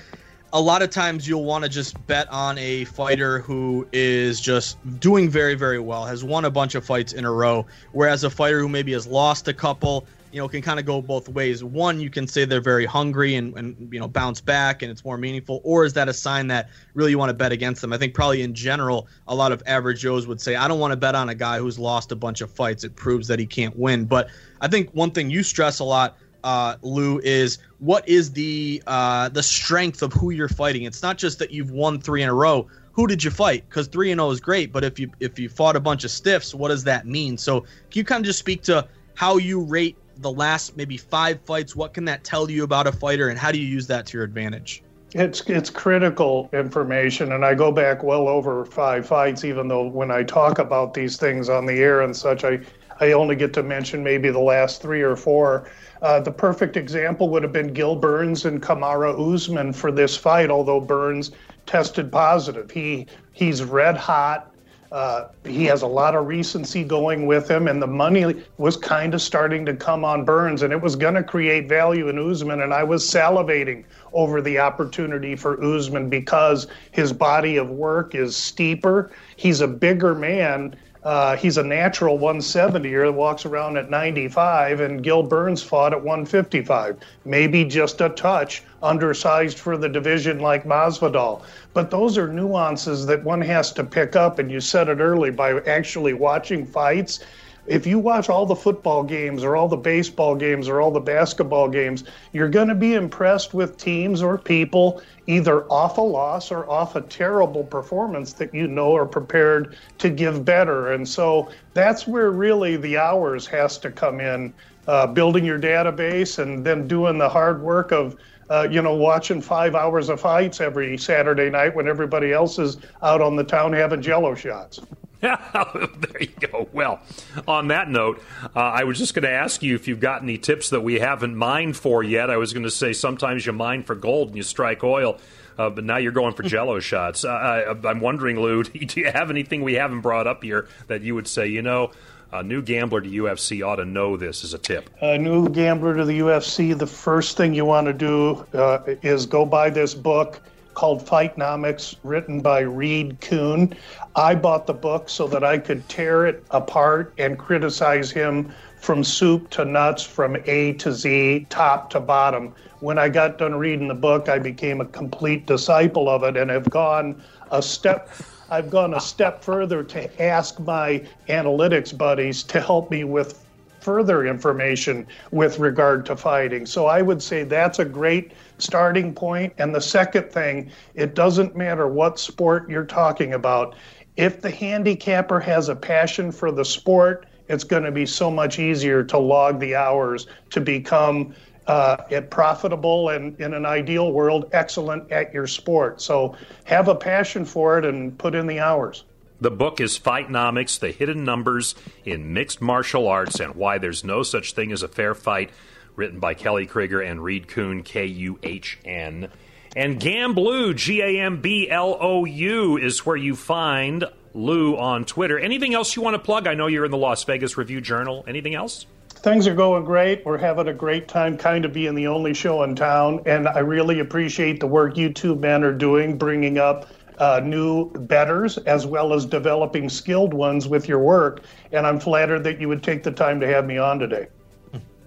A 0.52 0.60
lot 0.60 0.82
of 0.82 0.90
times 0.90 1.28
you'll 1.28 1.44
want 1.44 1.62
to 1.62 1.70
just 1.70 2.06
bet 2.08 2.28
on 2.28 2.58
a 2.58 2.84
fighter 2.84 3.38
who 3.38 3.86
is 3.92 4.40
just 4.40 4.78
doing 4.98 5.30
very, 5.30 5.54
very 5.54 5.78
well, 5.78 6.04
has 6.04 6.24
won 6.24 6.44
a 6.44 6.50
bunch 6.50 6.74
of 6.74 6.84
fights 6.84 7.12
in 7.12 7.24
a 7.24 7.30
row, 7.30 7.66
whereas 7.92 8.24
a 8.24 8.30
fighter 8.30 8.58
who 8.58 8.68
maybe 8.68 8.92
has 8.92 9.06
lost 9.06 9.46
a 9.46 9.54
couple, 9.54 10.06
you 10.32 10.40
know, 10.40 10.48
can 10.48 10.60
kind 10.60 10.80
of 10.80 10.86
go 10.86 11.00
both 11.00 11.28
ways. 11.28 11.62
One, 11.62 12.00
you 12.00 12.10
can 12.10 12.26
say 12.26 12.46
they're 12.46 12.60
very 12.60 12.84
hungry 12.84 13.36
and, 13.36 13.56
and 13.56 13.92
you 13.92 14.00
know 14.00 14.08
bounce 14.08 14.40
back 14.40 14.82
and 14.82 14.90
it's 14.90 15.04
more 15.04 15.16
meaningful, 15.16 15.60
or 15.62 15.84
is 15.84 15.92
that 15.92 16.08
a 16.08 16.12
sign 16.12 16.48
that 16.48 16.68
really 16.94 17.12
you 17.12 17.18
want 17.18 17.30
to 17.30 17.34
bet 17.34 17.52
against 17.52 17.80
them? 17.80 17.92
I 17.92 17.98
think 17.98 18.14
probably 18.14 18.42
in 18.42 18.52
general, 18.52 19.06
a 19.28 19.34
lot 19.36 19.52
of 19.52 19.62
average 19.66 20.00
Joes 20.00 20.26
would 20.26 20.40
say, 20.40 20.56
I 20.56 20.66
don't 20.66 20.80
want 20.80 20.90
to 20.90 20.96
bet 20.96 21.14
on 21.14 21.28
a 21.28 21.34
guy 21.36 21.58
who's 21.58 21.78
lost 21.78 22.10
a 22.10 22.16
bunch 22.16 22.40
of 22.40 22.50
fights. 22.50 22.82
It 22.82 22.96
proves 22.96 23.28
that 23.28 23.38
he 23.38 23.46
can't 23.46 23.78
win. 23.78 24.04
But 24.04 24.30
I 24.60 24.66
think 24.66 24.90
one 24.90 25.12
thing 25.12 25.30
you 25.30 25.44
stress 25.44 25.78
a 25.78 25.84
lot, 25.84 26.16
uh, 26.44 26.76
Lou, 26.82 27.18
is 27.20 27.58
what 27.78 28.08
is 28.08 28.32
the 28.32 28.82
uh, 28.86 29.28
the 29.28 29.42
strength 29.42 30.02
of 30.02 30.12
who 30.12 30.30
you're 30.30 30.48
fighting? 30.48 30.84
It's 30.84 31.02
not 31.02 31.18
just 31.18 31.38
that 31.38 31.50
you've 31.50 31.70
won 31.70 32.00
three 32.00 32.22
in 32.22 32.28
a 32.28 32.34
row. 32.34 32.66
Who 32.92 33.06
did 33.06 33.22
you 33.22 33.30
fight? 33.30 33.68
Because 33.68 33.86
three 33.86 34.10
and 34.10 34.18
zero 34.18 34.30
is 34.30 34.40
great, 34.40 34.72
but 34.72 34.84
if 34.84 34.98
you 34.98 35.10
if 35.20 35.38
you 35.38 35.48
fought 35.48 35.76
a 35.76 35.80
bunch 35.80 36.04
of 36.04 36.10
stiffs, 36.10 36.54
what 36.54 36.68
does 36.68 36.84
that 36.84 37.06
mean? 37.06 37.38
So 37.38 37.60
can 37.60 37.68
you 37.92 38.04
kind 38.04 38.20
of 38.20 38.26
just 38.26 38.38
speak 38.38 38.62
to 38.62 38.86
how 39.14 39.36
you 39.36 39.60
rate 39.60 39.96
the 40.16 40.30
last 40.30 40.76
maybe 40.76 40.96
five 40.96 41.40
fights? 41.42 41.74
What 41.76 41.94
can 41.94 42.04
that 42.06 42.24
tell 42.24 42.50
you 42.50 42.64
about 42.64 42.86
a 42.86 42.92
fighter, 42.92 43.28
and 43.28 43.38
how 43.38 43.52
do 43.52 43.58
you 43.58 43.66
use 43.66 43.86
that 43.86 44.06
to 44.06 44.18
your 44.18 44.24
advantage? 44.24 44.82
It's 45.12 45.40
it's 45.48 45.70
critical 45.70 46.48
information, 46.52 47.32
and 47.32 47.44
I 47.44 47.54
go 47.54 47.72
back 47.72 48.02
well 48.02 48.28
over 48.28 48.64
five 48.64 49.06
fights. 49.06 49.44
Even 49.44 49.68
though 49.68 49.86
when 49.86 50.10
I 50.10 50.22
talk 50.22 50.58
about 50.58 50.94
these 50.94 51.16
things 51.16 51.48
on 51.48 51.66
the 51.66 51.74
air 51.74 52.02
and 52.02 52.16
such, 52.16 52.44
I 52.44 52.60
I 53.00 53.12
only 53.12 53.34
get 53.34 53.52
to 53.54 53.62
mention 53.62 54.04
maybe 54.04 54.30
the 54.30 54.38
last 54.38 54.82
three 54.82 55.00
or 55.00 55.16
four. 55.16 55.70
Uh, 56.02 56.20
the 56.20 56.30
perfect 56.30 56.76
example 56.76 57.28
would 57.30 57.42
have 57.42 57.52
been 57.52 57.72
Gil 57.72 57.96
Burns 57.96 58.44
and 58.44 58.62
Kamaru 58.62 59.34
Usman 59.34 59.72
for 59.72 59.90
this 59.90 60.16
fight. 60.16 60.50
Although 60.50 60.80
Burns 60.80 61.32
tested 61.66 62.12
positive, 62.12 62.70
he 62.70 63.06
he's 63.32 63.62
red 63.62 63.96
hot. 63.96 64.46
Uh, 64.92 65.28
he 65.44 65.64
has 65.64 65.82
a 65.82 65.86
lot 65.86 66.16
of 66.16 66.26
recency 66.26 66.82
going 66.82 67.24
with 67.24 67.48
him, 67.48 67.68
and 67.68 67.80
the 67.80 67.86
money 67.86 68.42
was 68.58 68.76
kind 68.76 69.14
of 69.14 69.22
starting 69.22 69.64
to 69.64 69.76
come 69.76 70.04
on 70.04 70.24
Burns, 70.24 70.62
and 70.62 70.72
it 70.72 70.82
was 70.82 70.96
going 70.96 71.14
to 71.14 71.22
create 71.22 71.68
value 71.68 72.08
in 72.08 72.18
Usman. 72.18 72.62
And 72.62 72.74
I 72.74 72.82
was 72.82 73.08
salivating 73.08 73.84
over 74.12 74.42
the 74.42 74.58
opportunity 74.58 75.36
for 75.36 75.62
Usman 75.62 76.08
because 76.08 76.66
his 76.90 77.12
body 77.12 77.56
of 77.56 77.70
work 77.70 78.16
is 78.16 78.36
steeper. 78.36 79.12
He's 79.36 79.60
a 79.60 79.68
bigger 79.68 80.12
man. 80.12 80.74
Uh, 81.02 81.34
he's 81.36 81.56
a 81.56 81.62
natural 81.62 82.18
170er 82.18 83.06
that 83.06 83.12
walks 83.12 83.46
around 83.46 83.78
at 83.78 83.88
95, 83.88 84.80
and 84.80 85.02
Gil 85.02 85.22
Burns 85.22 85.62
fought 85.62 85.94
at 85.94 86.02
155. 86.02 86.98
Maybe 87.24 87.64
just 87.64 88.02
a 88.02 88.10
touch 88.10 88.62
undersized 88.82 89.58
for 89.58 89.78
the 89.78 89.88
division 89.88 90.40
like 90.40 90.64
Masvidal. 90.64 91.42
But 91.72 91.90
those 91.90 92.18
are 92.18 92.28
nuances 92.28 93.06
that 93.06 93.24
one 93.24 93.40
has 93.40 93.72
to 93.72 93.84
pick 93.84 94.14
up, 94.14 94.38
and 94.38 94.50
you 94.50 94.60
said 94.60 94.88
it 94.88 94.98
early 94.98 95.30
by 95.30 95.60
actually 95.60 96.12
watching 96.12 96.66
fights. 96.66 97.20
If 97.66 97.86
you 97.86 97.98
watch 97.98 98.28
all 98.28 98.46
the 98.46 98.56
football 98.56 99.02
games 99.02 99.44
or 99.44 99.56
all 99.56 99.68
the 99.68 99.76
baseball 99.76 100.34
games 100.34 100.68
or 100.68 100.80
all 100.80 100.90
the 100.90 101.00
basketball 101.00 101.68
games, 101.68 102.04
you're 102.32 102.48
going 102.48 102.68
to 102.68 102.74
be 102.74 102.94
impressed 102.94 103.54
with 103.54 103.76
teams 103.76 104.22
or 104.22 104.38
people 104.38 105.02
either 105.26 105.64
off 105.70 105.98
a 105.98 106.00
loss 106.00 106.50
or 106.50 106.68
off 106.68 106.96
a 106.96 107.02
terrible 107.02 107.64
performance 107.64 108.32
that 108.34 108.54
you 108.54 108.66
know 108.66 108.94
are 108.96 109.06
prepared 109.06 109.76
to 109.98 110.10
give 110.10 110.44
better. 110.44 110.92
And 110.92 111.08
so 111.08 111.50
that's 111.74 112.06
where 112.06 112.30
really 112.30 112.76
the 112.76 112.96
hours 112.96 113.46
has 113.46 113.78
to 113.78 113.90
come 113.90 114.20
in, 114.20 114.52
uh, 114.88 115.06
building 115.06 115.44
your 115.44 115.58
database 115.58 116.38
and 116.38 116.64
then 116.64 116.88
doing 116.88 117.18
the 117.18 117.28
hard 117.28 117.62
work 117.62 117.92
of 117.92 118.16
uh, 118.50 118.66
you 118.68 118.82
know, 118.82 118.94
watching 118.94 119.40
five 119.40 119.76
hours 119.76 120.08
of 120.08 120.20
fights 120.20 120.60
every 120.60 120.98
Saturday 120.98 121.48
night 121.48 121.74
when 121.74 121.86
everybody 121.86 122.32
else 122.32 122.58
is 122.58 122.78
out 123.00 123.20
on 123.20 123.36
the 123.36 123.44
town 123.44 123.72
having 123.72 124.02
jello 124.02 124.34
shots. 124.34 124.80
there 125.20 126.20
you 126.20 126.28
go. 126.40 126.68
Well, 126.72 127.00
on 127.46 127.68
that 127.68 127.90
note, 127.90 128.22
uh, 128.56 128.60
I 128.60 128.84
was 128.84 128.98
just 128.98 129.14
going 129.14 129.24
to 129.24 129.30
ask 129.30 129.62
you 129.62 129.74
if 129.74 129.86
you've 129.86 130.00
got 130.00 130.22
any 130.22 130.38
tips 130.38 130.70
that 130.70 130.80
we 130.80 130.98
haven't 130.98 131.36
mined 131.36 131.76
for 131.76 132.02
yet. 132.02 132.30
I 132.30 132.38
was 132.38 132.52
going 132.52 132.64
to 132.64 132.70
say 132.70 132.92
sometimes 132.92 133.44
you 133.44 133.52
mine 133.52 133.82
for 133.82 133.94
gold 133.94 134.28
and 134.28 134.36
you 134.36 134.42
strike 134.42 134.82
oil. 134.82 135.18
Uh, 135.58 135.68
but 135.68 135.84
now 135.84 135.98
you're 135.98 136.12
going 136.12 136.32
for 136.32 136.42
jello 136.44 136.80
shots. 136.80 137.24
Uh, 137.24 137.28
I, 137.28 137.88
I'm 137.88 138.00
wondering, 138.00 138.40
Lou, 138.40 138.64
do 138.64 139.00
you 139.00 139.10
have 139.10 139.28
anything 139.28 139.62
we 139.62 139.74
haven't 139.74 140.00
brought 140.00 140.26
up 140.26 140.42
here 140.42 140.68
that 140.86 141.02
you 141.02 141.14
would 141.14 141.28
say, 141.28 141.48
you 141.48 141.60
know, 141.60 141.90
a 142.32 142.42
new 142.42 142.62
gambler 142.62 143.00
to 143.00 143.08
UFC 143.08 143.66
ought 143.66 143.76
to 143.76 143.84
know 143.84 144.16
this 144.16 144.44
as 144.44 144.54
a 144.54 144.58
tip. 144.58 144.88
A 145.00 145.18
new 145.18 145.48
gambler 145.48 145.96
to 145.96 146.04
the 146.04 146.20
UFC, 146.20 146.78
the 146.78 146.86
first 146.86 147.36
thing 147.36 147.54
you 147.54 147.64
want 147.64 147.88
to 147.88 147.92
do 147.92 148.46
uh, 148.54 148.78
is 149.02 149.26
go 149.26 149.44
buy 149.44 149.68
this 149.68 149.94
book 149.94 150.40
called 150.74 151.04
Fightnomics, 151.04 151.96
written 152.02 152.40
by 152.40 152.60
Reed 152.60 153.20
Kuhn. 153.20 153.74
I 154.16 154.34
bought 154.34 154.66
the 154.66 154.74
book 154.74 155.08
so 155.08 155.26
that 155.28 155.44
I 155.44 155.58
could 155.58 155.88
tear 155.88 156.26
it 156.26 156.44
apart 156.50 157.12
and 157.18 157.38
criticize 157.38 158.10
him 158.10 158.52
from 158.80 159.04
soup 159.04 159.50
to 159.50 159.64
nuts, 159.64 160.02
from 160.02 160.36
A 160.46 160.72
to 160.74 160.92
Z, 160.92 161.46
top 161.50 161.90
to 161.90 162.00
bottom. 162.00 162.54
When 162.80 162.98
I 162.98 163.08
got 163.08 163.38
done 163.38 163.54
reading 163.54 163.88
the 163.88 163.94
book, 163.94 164.28
I 164.28 164.38
became 164.38 164.80
a 164.80 164.86
complete 164.86 165.46
disciple 165.46 166.08
of 166.08 166.22
it 166.22 166.36
and 166.36 166.50
have 166.50 166.70
gone 166.70 167.22
a 167.50 167.62
step 167.62 168.08
I've 168.50 168.68
gone 168.68 168.94
a 168.94 169.00
step 169.00 169.44
further 169.44 169.84
to 169.84 170.22
ask 170.22 170.58
my 170.58 171.06
analytics 171.28 171.96
buddies 171.96 172.42
to 172.44 172.60
help 172.60 172.90
me 172.90 173.04
with 173.04 173.46
further 173.80 174.26
information 174.26 175.06
with 175.30 175.58
regard 175.58 176.04
to 176.06 176.16
fighting. 176.16 176.66
So 176.66 176.86
I 176.86 177.02
would 177.02 177.22
say 177.22 177.44
that's 177.44 177.78
a 177.78 177.84
great 177.84 178.32
starting 178.58 179.14
point. 179.14 179.52
And 179.58 179.74
the 179.74 179.80
second 179.80 180.30
thing, 180.30 180.70
it 180.94 181.14
doesn't 181.14 181.56
matter 181.56 181.88
what 181.88 182.18
sport 182.18 182.68
you're 182.68 182.84
talking 182.84 183.34
about. 183.34 183.74
If 184.16 184.40
the 184.40 184.50
handicapper 184.50 185.40
has 185.40 185.68
a 185.68 185.76
passion 185.76 186.30
for 186.32 186.52
the 186.52 186.64
sport, 186.64 187.26
it's 187.48 187.64
going 187.64 187.84
to 187.84 187.90
be 187.90 188.06
so 188.06 188.30
much 188.30 188.58
easier 188.58 189.02
to 189.04 189.18
log 189.18 189.58
the 189.58 189.74
hours 189.74 190.26
to 190.50 190.60
become 190.60 191.34
uh, 191.66 192.20
profitable 192.30 193.10
and 193.10 193.38
in 193.40 193.54
an 193.54 193.64
ideal 193.64 194.12
world, 194.12 194.48
excellent 194.52 195.10
at 195.12 195.32
your 195.32 195.46
sport. 195.46 196.00
So 196.00 196.36
have 196.64 196.88
a 196.88 196.94
passion 196.94 197.44
for 197.44 197.78
it 197.78 197.84
and 197.84 198.16
put 198.18 198.34
in 198.34 198.46
the 198.46 198.58
hours. 198.58 199.04
The 199.42 199.50
book 199.50 199.80
is 199.80 199.98
Fightnomics, 199.98 200.78
The 200.78 200.90
Hidden 200.90 201.24
Numbers 201.24 201.74
in 202.04 202.34
Mixed 202.34 202.60
Martial 202.60 203.08
Arts 203.08 203.40
and 203.40 203.54
Why 203.54 203.78
There's 203.78 204.04
No 204.04 204.22
Such 204.22 204.52
Thing 204.52 204.70
as 204.70 204.82
a 204.82 204.88
Fair 204.88 205.14
Fight, 205.14 205.50
written 205.96 206.20
by 206.20 206.34
Kelly 206.34 206.66
Crigger 206.66 207.02
and 207.02 207.24
Reed 207.24 207.48
Kuhn, 207.48 207.82
K 207.82 208.04
U 208.04 208.38
H 208.42 208.78
N. 208.84 209.30
And 209.74 209.98
Gamblou, 209.98 210.76
G 210.76 211.00
A 211.00 211.20
M 211.22 211.40
B 211.40 211.70
L 211.70 211.96
O 211.98 212.26
U, 212.26 212.76
is 212.76 213.06
where 213.06 213.16
you 213.16 213.34
find 213.34 214.04
Lou 214.34 214.76
on 214.76 215.06
Twitter. 215.06 215.38
Anything 215.38 215.72
else 215.72 215.96
you 215.96 216.02
want 216.02 216.14
to 216.14 216.18
plug? 216.18 216.46
I 216.46 216.52
know 216.52 216.66
you're 216.66 216.84
in 216.84 216.90
the 216.90 216.98
Las 216.98 217.24
Vegas 217.24 217.56
Review 217.56 217.80
Journal. 217.80 218.24
Anything 218.28 218.54
else? 218.54 218.84
Things 219.08 219.46
are 219.46 219.54
going 219.54 219.84
great. 219.84 220.24
We're 220.24 220.38
having 220.38 220.68
a 220.68 220.72
great 220.72 221.08
time 221.08 221.36
kind 221.36 221.64
of 221.64 221.72
being 221.72 221.94
the 221.94 222.06
only 222.06 222.32
show 222.32 222.62
in 222.62 222.74
town. 222.74 223.22
And 223.26 223.48
I 223.48 223.58
really 223.58 224.00
appreciate 224.00 224.60
the 224.60 224.66
work 224.66 224.96
you 224.96 225.12
two 225.12 225.34
men 225.34 225.62
are 225.62 225.74
doing, 225.74 226.16
bringing 226.16 226.58
up 226.58 226.86
uh, 227.20 227.40
new 227.44 227.90
betters 227.90 228.58
as 228.58 228.86
well 228.86 229.12
as 229.12 229.26
developing 229.26 229.88
skilled 229.88 230.34
ones 230.34 230.66
with 230.66 230.88
your 230.88 230.98
work. 230.98 231.42
And 231.70 231.86
I'm 231.86 232.00
flattered 232.00 232.42
that 232.44 232.60
you 232.60 232.68
would 232.68 232.82
take 232.82 233.02
the 233.02 233.12
time 233.12 233.38
to 233.40 233.46
have 233.46 233.66
me 233.66 233.78
on 233.78 233.98
today. 233.98 234.28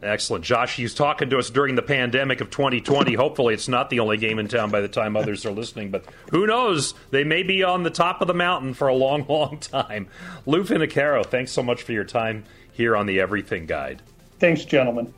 Excellent. 0.03 0.43
Josh, 0.43 0.75
he's 0.75 0.93
talking 0.93 1.29
to 1.29 1.37
us 1.39 1.49
during 1.49 1.75
the 1.75 1.81
pandemic 1.81 2.41
of 2.41 2.49
2020. 2.49 3.13
Hopefully, 3.15 3.53
it's 3.53 3.69
not 3.69 3.89
the 3.89 4.01
only 4.01 4.17
game 4.17 4.37
in 4.37 4.47
town 4.47 4.69
by 4.69 4.81
the 4.81 4.87
time 4.87 5.15
others 5.15 5.45
are 5.45 5.51
listening, 5.51 5.91
but 5.91 6.05
who 6.29 6.45
knows? 6.45 6.93
They 7.11 7.23
may 7.23 7.41
be 7.41 7.63
on 7.63 7.83
the 7.83 7.89
top 7.89 8.21
of 8.21 8.27
the 8.27 8.33
mountain 8.33 8.73
for 8.73 8.89
a 8.89 8.93
long, 8.93 9.25
long 9.29 9.59
time. 9.59 10.07
Lou 10.45 10.63
Finocchiaro, 10.63 11.25
thanks 11.25 11.51
so 11.51 11.63
much 11.63 11.83
for 11.83 11.93
your 11.93 12.03
time 12.03 12.43
here 12.73 12.95
on 12.95 13.05
the 13.05 13.21
Everything 13.21 13.65
Guide. 13.65 14.01
Thanks, 14.39 14.65
gentlemen. 14.65 15.13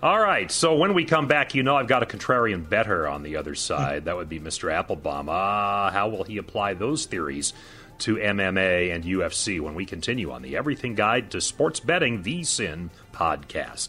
All 0.00 0.20
right, 0.20 0.48
so 0.48 0.76
when 0.76 0.94
we 0.94 1.04
come 1.04 1.26
back, 1.26 1.56
you 1.56 1.64
know 1.64 1.74
I've 1.74 1.88
got 1.88 2.04
a 2.04 2.06
contrarian 2.06 2.68
better 2.68 3.08
on 3.08 3.24
the 3.24 3.34
other 3.34 3.56
side. 3.56 4.04
that 4.04 4.16
would 4.16 4.28
be 4.28 4.38
Mr. 4.38 4.70
Appelbaum. 4.70 5.26
Ah, 5.28 5.90
how 5.90 6.08
will 6.08 6.22
he 6.22 6.38
apply 6.38 6.74
those 6.74 7.04
theories 7.06 7.52
to 8.00 8.14
MMA 8.14 8.94
and 8.94 9.02
UFC 9.02 9.60
when 9.60 9.74
we 9.74 9.84
continue 9.84 10.30
on 10.30 10.42
the 10.42 10.56
Everything 10.56 10.94
Guide 10.94 11.32
to 11.32 11.40
Sports 11.40 11.80
Betting, 11.80 12.22
the 12.22 12.42
VSiN 12.42 12.90
podcast? 13.12 13.88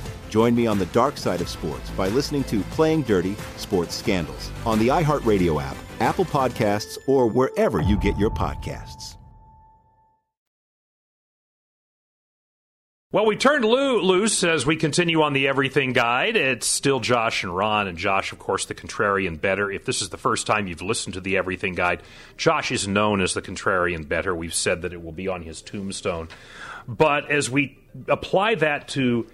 Join 0.31 0.55
me 0.55 0.65
on 0.65 0.79
the 0.79 0.85
dark 0.87 1.17
side 1.17 1.41
of 1.41 1.49
sports 1.49 1.89
by 1.89 2.07
listening 2.07 2.45
to 2.45 2.61
Playing 2.71 3.01
Dirty 3.01 3.35
Sports 3.57 3.93
Scandals 3.93 4.49
on 4.65 4.79
the 4.79 4.87
iHeartRadio 4.87 5.61
app, 5.61 5.75
Apple 5.99 6.23
Podcasts, 6.23 6.97
or 7.05 7.27
wherever 7.27 7.81
you 7.81 7.97
get 7.99 8.17
your 8.17 8.29
podcasts. 8.29 9.17
Well, 13.11 13.25
we 13.25 13.35
turned 13.35 13.65
loo- 13.65 13.99
loose 13.99 14.41
as 14.45 14.65
we 14.65 14.77
continue 14.77 15.21
on 15.21 15.33
the 15.33 15.49
Everything 15.49 15.91
Guide. 15.91 16.37
It's 16.37 16.65
still 16.65 17.01
Josh 17.01 17.43
and 17.43 17.53
Ron, 17.53 17.89
and 17.89 17.97
Josh, 17.97 18.31
of 18.31 18.39
course, 18.39 18.63
the 18.63 18.73
contrarian 18.73 19.41
better. 19.41 19.69
If 19.69 19.83
this 19.83 20.01
is 20.01 20.11
the 20.11 20.17
first 20.17 20.47
time 20.47 20.65
you've 20.65 20.81
listened 20.81 21.15
to 21.15 21.19
the 21.19 21.35
Everything 21.35 21.75
Guide, 21.75 22.03
Josh 22.37 22.71
is 22.71 22.87
known 22.87 23.19
as 23.19 23.33
the 23.33 23.41
contrarian 23.41 24.07
better. 24.07 24.33
We've 24.33 24.53
said 24.53 24.83
that 24.83 24.93
it 24.93 25.03
will 25.03 25.11
be 25.11 25.27
on 25.27 25.41
his 25.41 25.61
tombstone. 25.61 26.29
But 26.87 27.29
as 27.29 27.49
we 27.49 27.77
apply 28.07 28.55
that 28.55 28.87
to 28.89 29.27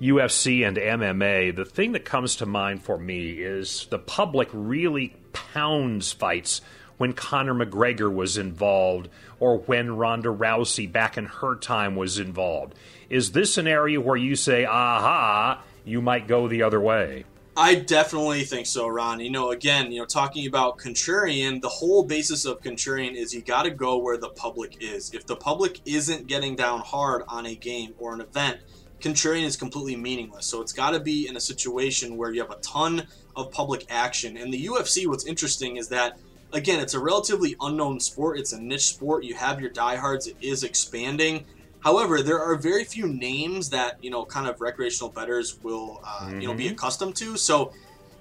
UFC 0.00 0.66
and 0.66 0.76
MMA, 0.76 1.54
the 1.54 1.64
thing 1.64 1.92
that 1.92 2.04
comes 2.04 2.36
to 2.36 2.46
mind 2.46 2.82
for 2.82 2.98
me 2.98 3.30
is 3.32 3.86
the 3.90 3.98
public 3.98 4.48
really 4.52 5.14
pounds 5.32 6.12
fights 6.12 6.60
when 6.96 7.12
Conor 7.12 7.54
McGregor 7.54 8.12
was 8.12 8.36
involved 8.36 9.08
or 9.40 9.58
when 9.58 9.96
Ronda 9.96 10.28
Rousey 10.28 10.90
back 10.90 11.16
in 11.16 11.26
her 11.26 11.56
time 11.56 11.96
was 11.96 12.18
involved. 12.18 12.74
Is 13.08 13.32
this 13.32 13.58
an 13.58 13.66
area 13.66 14.00
where 14.00 14.16
you 14.16 14.36
say, 14.36 14.64
aha, 14.64 15.62
you 15.84 16.00
might 16.00 16.28
go 16.28 16.48
the 16.48 16.62
other 16.62 16.80
way? 16.80 17.24
I 17.56 17.76
definitely 17.76 18.42
think 18.42 18.66
so, 18.66 18.88
Ron. 18.88 19.20
You 19.20 19.30
know, 19.30 19.52
again, 19.52 19.92
you 19.92 20.00
know, 20.00 20.06
talking 20.06 20.46
about 20.46 20.78
contrarian, 20.78 21.60
the 21.60 21.68
whole 21.68 22.02
basis 22.02 22.44
of 22.44 22.60
contrarian 22.60 23.14
is 23.14 23.32
you 23.32 23.42
got 23.42 23.62
to 23.62 23.70
go 23.70 23.98
where 23.98 24.16
the 24.16 24.30
public 24.30 24.78
is. 24.80 25.14
If 25.14 25.26
the 25.26 25.36
public 25.36 25.80
isn't 25.84 26.26
getting 26.26 26.56
down 26.56 26.80
hard 26.80 27.22
on 27.28 27.46
a 27.46 27.54
game 27.54 27.94
or 27.96 28.12
an 28.12 28.20
event, 28.20 28.58
contrarian 29.04 29.44
is 29.44 29.56
completely 29.56 29.96
meaningless. 29.96 30.46
So 30.46 30.62
it's 30.62 30.72
got 30.72 30.90
to 30.90 31.00
be 31.00 31.28
in 31.28 31.36
a 31.36 31.40
situation 31.40 32.16
where 32.16 32.32
you 32.32 32.40
have 32.40 32.50
a 32.50 32.56
ton 32.56 33.06
of 33.36 33.52
public 33.52 33.86
action. 33.90 34.36
And 34.36 34.52
the 34.52 34.66
UFC, 34.66 35.06
what's 35.06 35.26
interesting 35.26 35.76
is 35.76 35.88
that, 35.88 36.18
again, 36.52 36.80
it's 36.80 36.94
a 36.94 37.00
relatively 37.00 37.54
unknown 37.60 38.00
sport. 38.00 38.38
It's 38.38 38.52
a 38.52 38.60
niche 38.60 38.86
sport. 38.86 39.24
You 39.24 39.34
have 39.34 39.60
your 39.60 39.70
diehards. 39.70 40.26
It 40.26 40.36
is 40.40 40.64
expanding. 40.64 41.44
However, 41.80 42.22
there 42.22 42.40
are 42.40 42.56
very 42.56 42.84
few 42.84 43.06
names 43.06 43.68
that 43.70 44.02
you 44.02 44.10
know, 44.10 44.24
kind 44.24 44.48
of 44.48 44.60
recreational 44.62 45.10
bettors 45.10 45.62
will, 45.62 46.00
uh, 46.02 46.20
mm-hmm. 46.22 46.40
you 46.40 46.48
know, 46.48 46.54
be 46.54 46.68
accustomed 46.68 47.14
to. 47.16 47.36
So, 47.36 47.72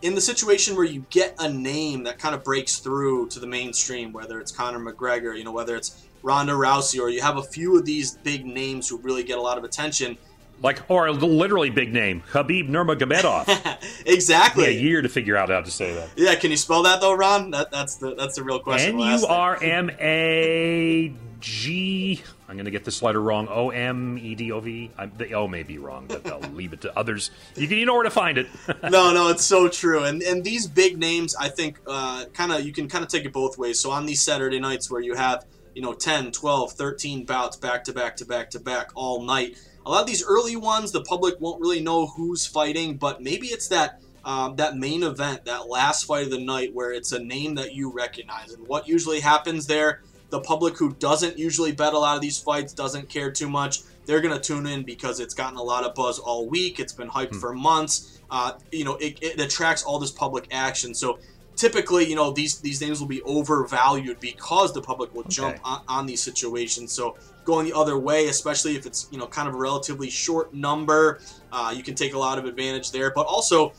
in 0.02 0.16
the 0.16 0.22
situation 0.22 0.76
where 0.76 0.84
you 0.84 1.06
get 1.10 1.34
a 1.40 1.48
name 1.48 2.04
that 2.04 2.20
kind 2.20 2.36
of 2.36 2.44
breaks 2.44 2.80
through 2.80 3.30
to 3.30 3.40
the 3.40 3.48
mainstream, 3.48 4.12
whether 4.12 4.42
it's 4.42 4.52
Conor 4.52 4.80
McGregor, 4.80 5.38
you 5.38 5.46
know, 5.46 5.54
whether 5.54 5.78
it's 5.78 6.06
Ronda 6.24 6.52
Rousey, 6.52 7.00
or 7.00 7.08
you 7.08 7.22
have 7.22 7.38
a 7.38 7.42
few 7.42 7.80
of 7.80 7.86
these 7.86 8.18
big 8.18 8.46
names 8.46 8.90
who 8.90 8.98
really 8.98 9.24
get 9.24 9.38
a 9.38 9.42
lot 9.42 9.58
of 9.58 9.64
attention, 9.64 10.18
like 10.64 10.90
or 10.90 11.08
a 11.08 11.12
literally 11.12 11.70
big 11.70 11.94
name, 11.94 12.24
Khabib 12.32 12.70
Nurmagomedov. 12.70 13.78
exactly. 14.06 14.66
a 14.66 14.70
year 14.72 15.02
to 15.02 15.10
figure 15.10 15.36
out 15.36 15.50
how 15.50 15.62
to 15.62 15.70
say 15.70 15.94
that. 15.94 16.10
Yeah, 16.16 16.36
can 16.36 16.50
you 16.50 16.58
spell 16.58 16.84
that 16.84 17.02
though, 17.02 17.14
Ron? 17.14 17.52
That, 17.52 17.70
that's 17.70 17.98
the 17.98 18.16
that's 18.16 18.36
the 18.36 18.44
real 18.44 18.60
question. 18.60 19.00
N 19.00 19.20
U 19.20 19.28
R 19.28 19.62
M 19.62 19.92
A 20.00 21.14
G. 21.42 22.22
I'm 22.48 22.56
going 22.56 22.66
to 22.66 22.72
get 22.72 22.86
this 22.86 23.02
letter 23.02 23.22
wrong. 23.22 23.48
O 23.50 23.72
M 23.72 24.18
E 24.18 24.36
D 24.36 24.52
O 24.52 24.62
V. 24.62 24.90
The 25.18 25.34
O 25.34 25.48
may 25.48 25.64
be 25.64 25.80
wrong, 25.80 26.06
but 26.08 26.26
I'll 26.28 26.40
leave 26.52 26.72
it 26.72 26.82
to 26.82 26.98
others. 26.98 27.32
You, 27.56 27.68
you 27.68 27.86
know 27.86 27.96
where 27.96 28.04
to 28.04 28.10
find 28.10 28.38
it. 28.38 28.48
no, 28.84 29.14
no, 29.14 29.30
it's 29.30 29.44
so 29.44 29.68
true. 29.68 30.04
And 30.04 30.22
and 30.22 30.44
these 30.44 30.66
big 30.66 30.98
names, 30.98 31.36
I 31.36 31.50
think, 31.50 31.80
uh, 31.86 32.26
kind 32.34 32.54
of 32.54 32.64
you 32.66 32.72
can 32.72 32.88
kind 32.88 33.04
of 33.04 33.10
take 33.10 33.26
it 33.26 33.34
both 33.34 33.58
ways. 33.58 33.80
So 33.82 33.92
on 33.92 34.06
these 34.06 34.22
Saturday 34.22 34.60
nights 34.60 34.90
where 34.90 35.02
you 35.02 35.16
have 35.16 35.46
you 35.76 35.82
know 35.82 35.94
10, 35.94 36.32
12, 36.32 36.74
13 36.74 37.26
bouts 37.26 37.58
back 37.58 37.84
to 37.86 37.94
back 37.94 38.16
to 38.18 38.26
back 38.26 38.52
to 38.52 38.60
back 38.60 38.92
all 38.96 39.24
night 39.24 39.58
a 39.86 39.90
lot 39.90 40.02
of 40.02 40.08
these 40.08 40.24
early 40.26 40.56
ones, 40.56 40.92
the 40.92 41.02
public 41.02 41.40
won't 41.40 41.62
really 41.62 41.82
know 41.82 42.08
who's 42.08 42.46
fighting, 42.46 42.98
but 42.98 43.22
maybe 43.22 43.48
it's 43.48 43.68
that 43.70 44.02
um, 44.26 44.56
that 44.56 44.78
main 44.78 45.04
event, 45.04 45.44
that 45.46 45.68
last 45.68 46.06
fight 46.06 46.24
of 46.24 46.32
the 46.32 46.40
night, 46.40 46.74
where 46.74 46.94
it's 46.94 47.12
a 47.12 47.20
name 47.20 47.56
that 47.56 47.74
you 47.74 47.92
recognize. 47.92 48.54
And 48.54 48.66
what 48.68 48.88
usually 48.88 49.20
happens 49.20 49.68
there, 49.68 50.02
the 50.30 50.40
public 50.40 50.78
who 50.78 50.94
doesn't 50.94 51.38
usually 51.38 51.74
bet 51.74 51.94
a 51.94 52.00
lot 52.00 52.16
of 52.16 52.22
these 52.22 52.40
fights, 52.40 52.72
doesn't 52.72 53.10
care 53.10 53.32
too 53.32 53.50
much, 53.50 53.82
they're 54.06 54.22
going 54.22 54.34
to 54.34 54.40
tune 54.40 54.66
in 54.66 54.84
because 54.84 55.20
it's 55.20 55.34
gotten 55.34 55.58
a 55.58 55.64
lot 55.64 55.84
of 55.84 55.94
buzz 55.96 56.20
all 56.20 56.48
week. 56.48 56.80
It's 56.80 56.94
been 56.94 57.10
hyped 57.10 57.34
hmm. 57.34 57.40
for 57.40 57.54
months. 57.54 58.22
Uh, 58.30 58.54
you 58.72 58.84
know, 58.86 58.96
it, 58.96 59.20
it 59.22 59.40
attracts 59.40 59.84
all 59.84 60.00
this 60.00 60.12
public 60.12 60.48
action. 60.52 60.94
So 60.94 61.20
typically, 61.56 62.06
you 62.06 62.16
know, 62.16 62.32
these 62.32 62.60
these 62.60 62.82
names 62.82 63.00
will 63.00 63.08
be 63.08 63.22
overvalued 63.24 64.20
because 64.20 64.74
the 64.74 64.82
public 64.82 65.14
will 65.14 65.22
okay. 65.22 65.30
jump 65.30 65.60
on, 65.64 65.82
on, 65.88 66.06
these 66.06 66.22
situations. 66.22 66.92
So 66.92 67.18
going 67.44 67.66
the 67.66 67.74
other 67.74 67.98
way, 67.98 68.28
especially 68.28 68.76
if 68.76 68.86
it's 68.86 69.08
you 69.12 69.18
know 69.18 69.28
kind 69.28 69.48
of 69.48 69.54
a 69.54 69.58
relatively 69.58 70.10
short 70.10 70.54
number, 70.54 71.20
uh, 71.52 71.74
you 71.76 71.84
can 71.84 71.96
take 71.96 72.14
a 72.14 72.20
lot 72.20 72.38
of 72.38 72.46
advantage 72.46 72.92
there. 72.92 73.12
But 73.12 73.26
also, 73.26 73.74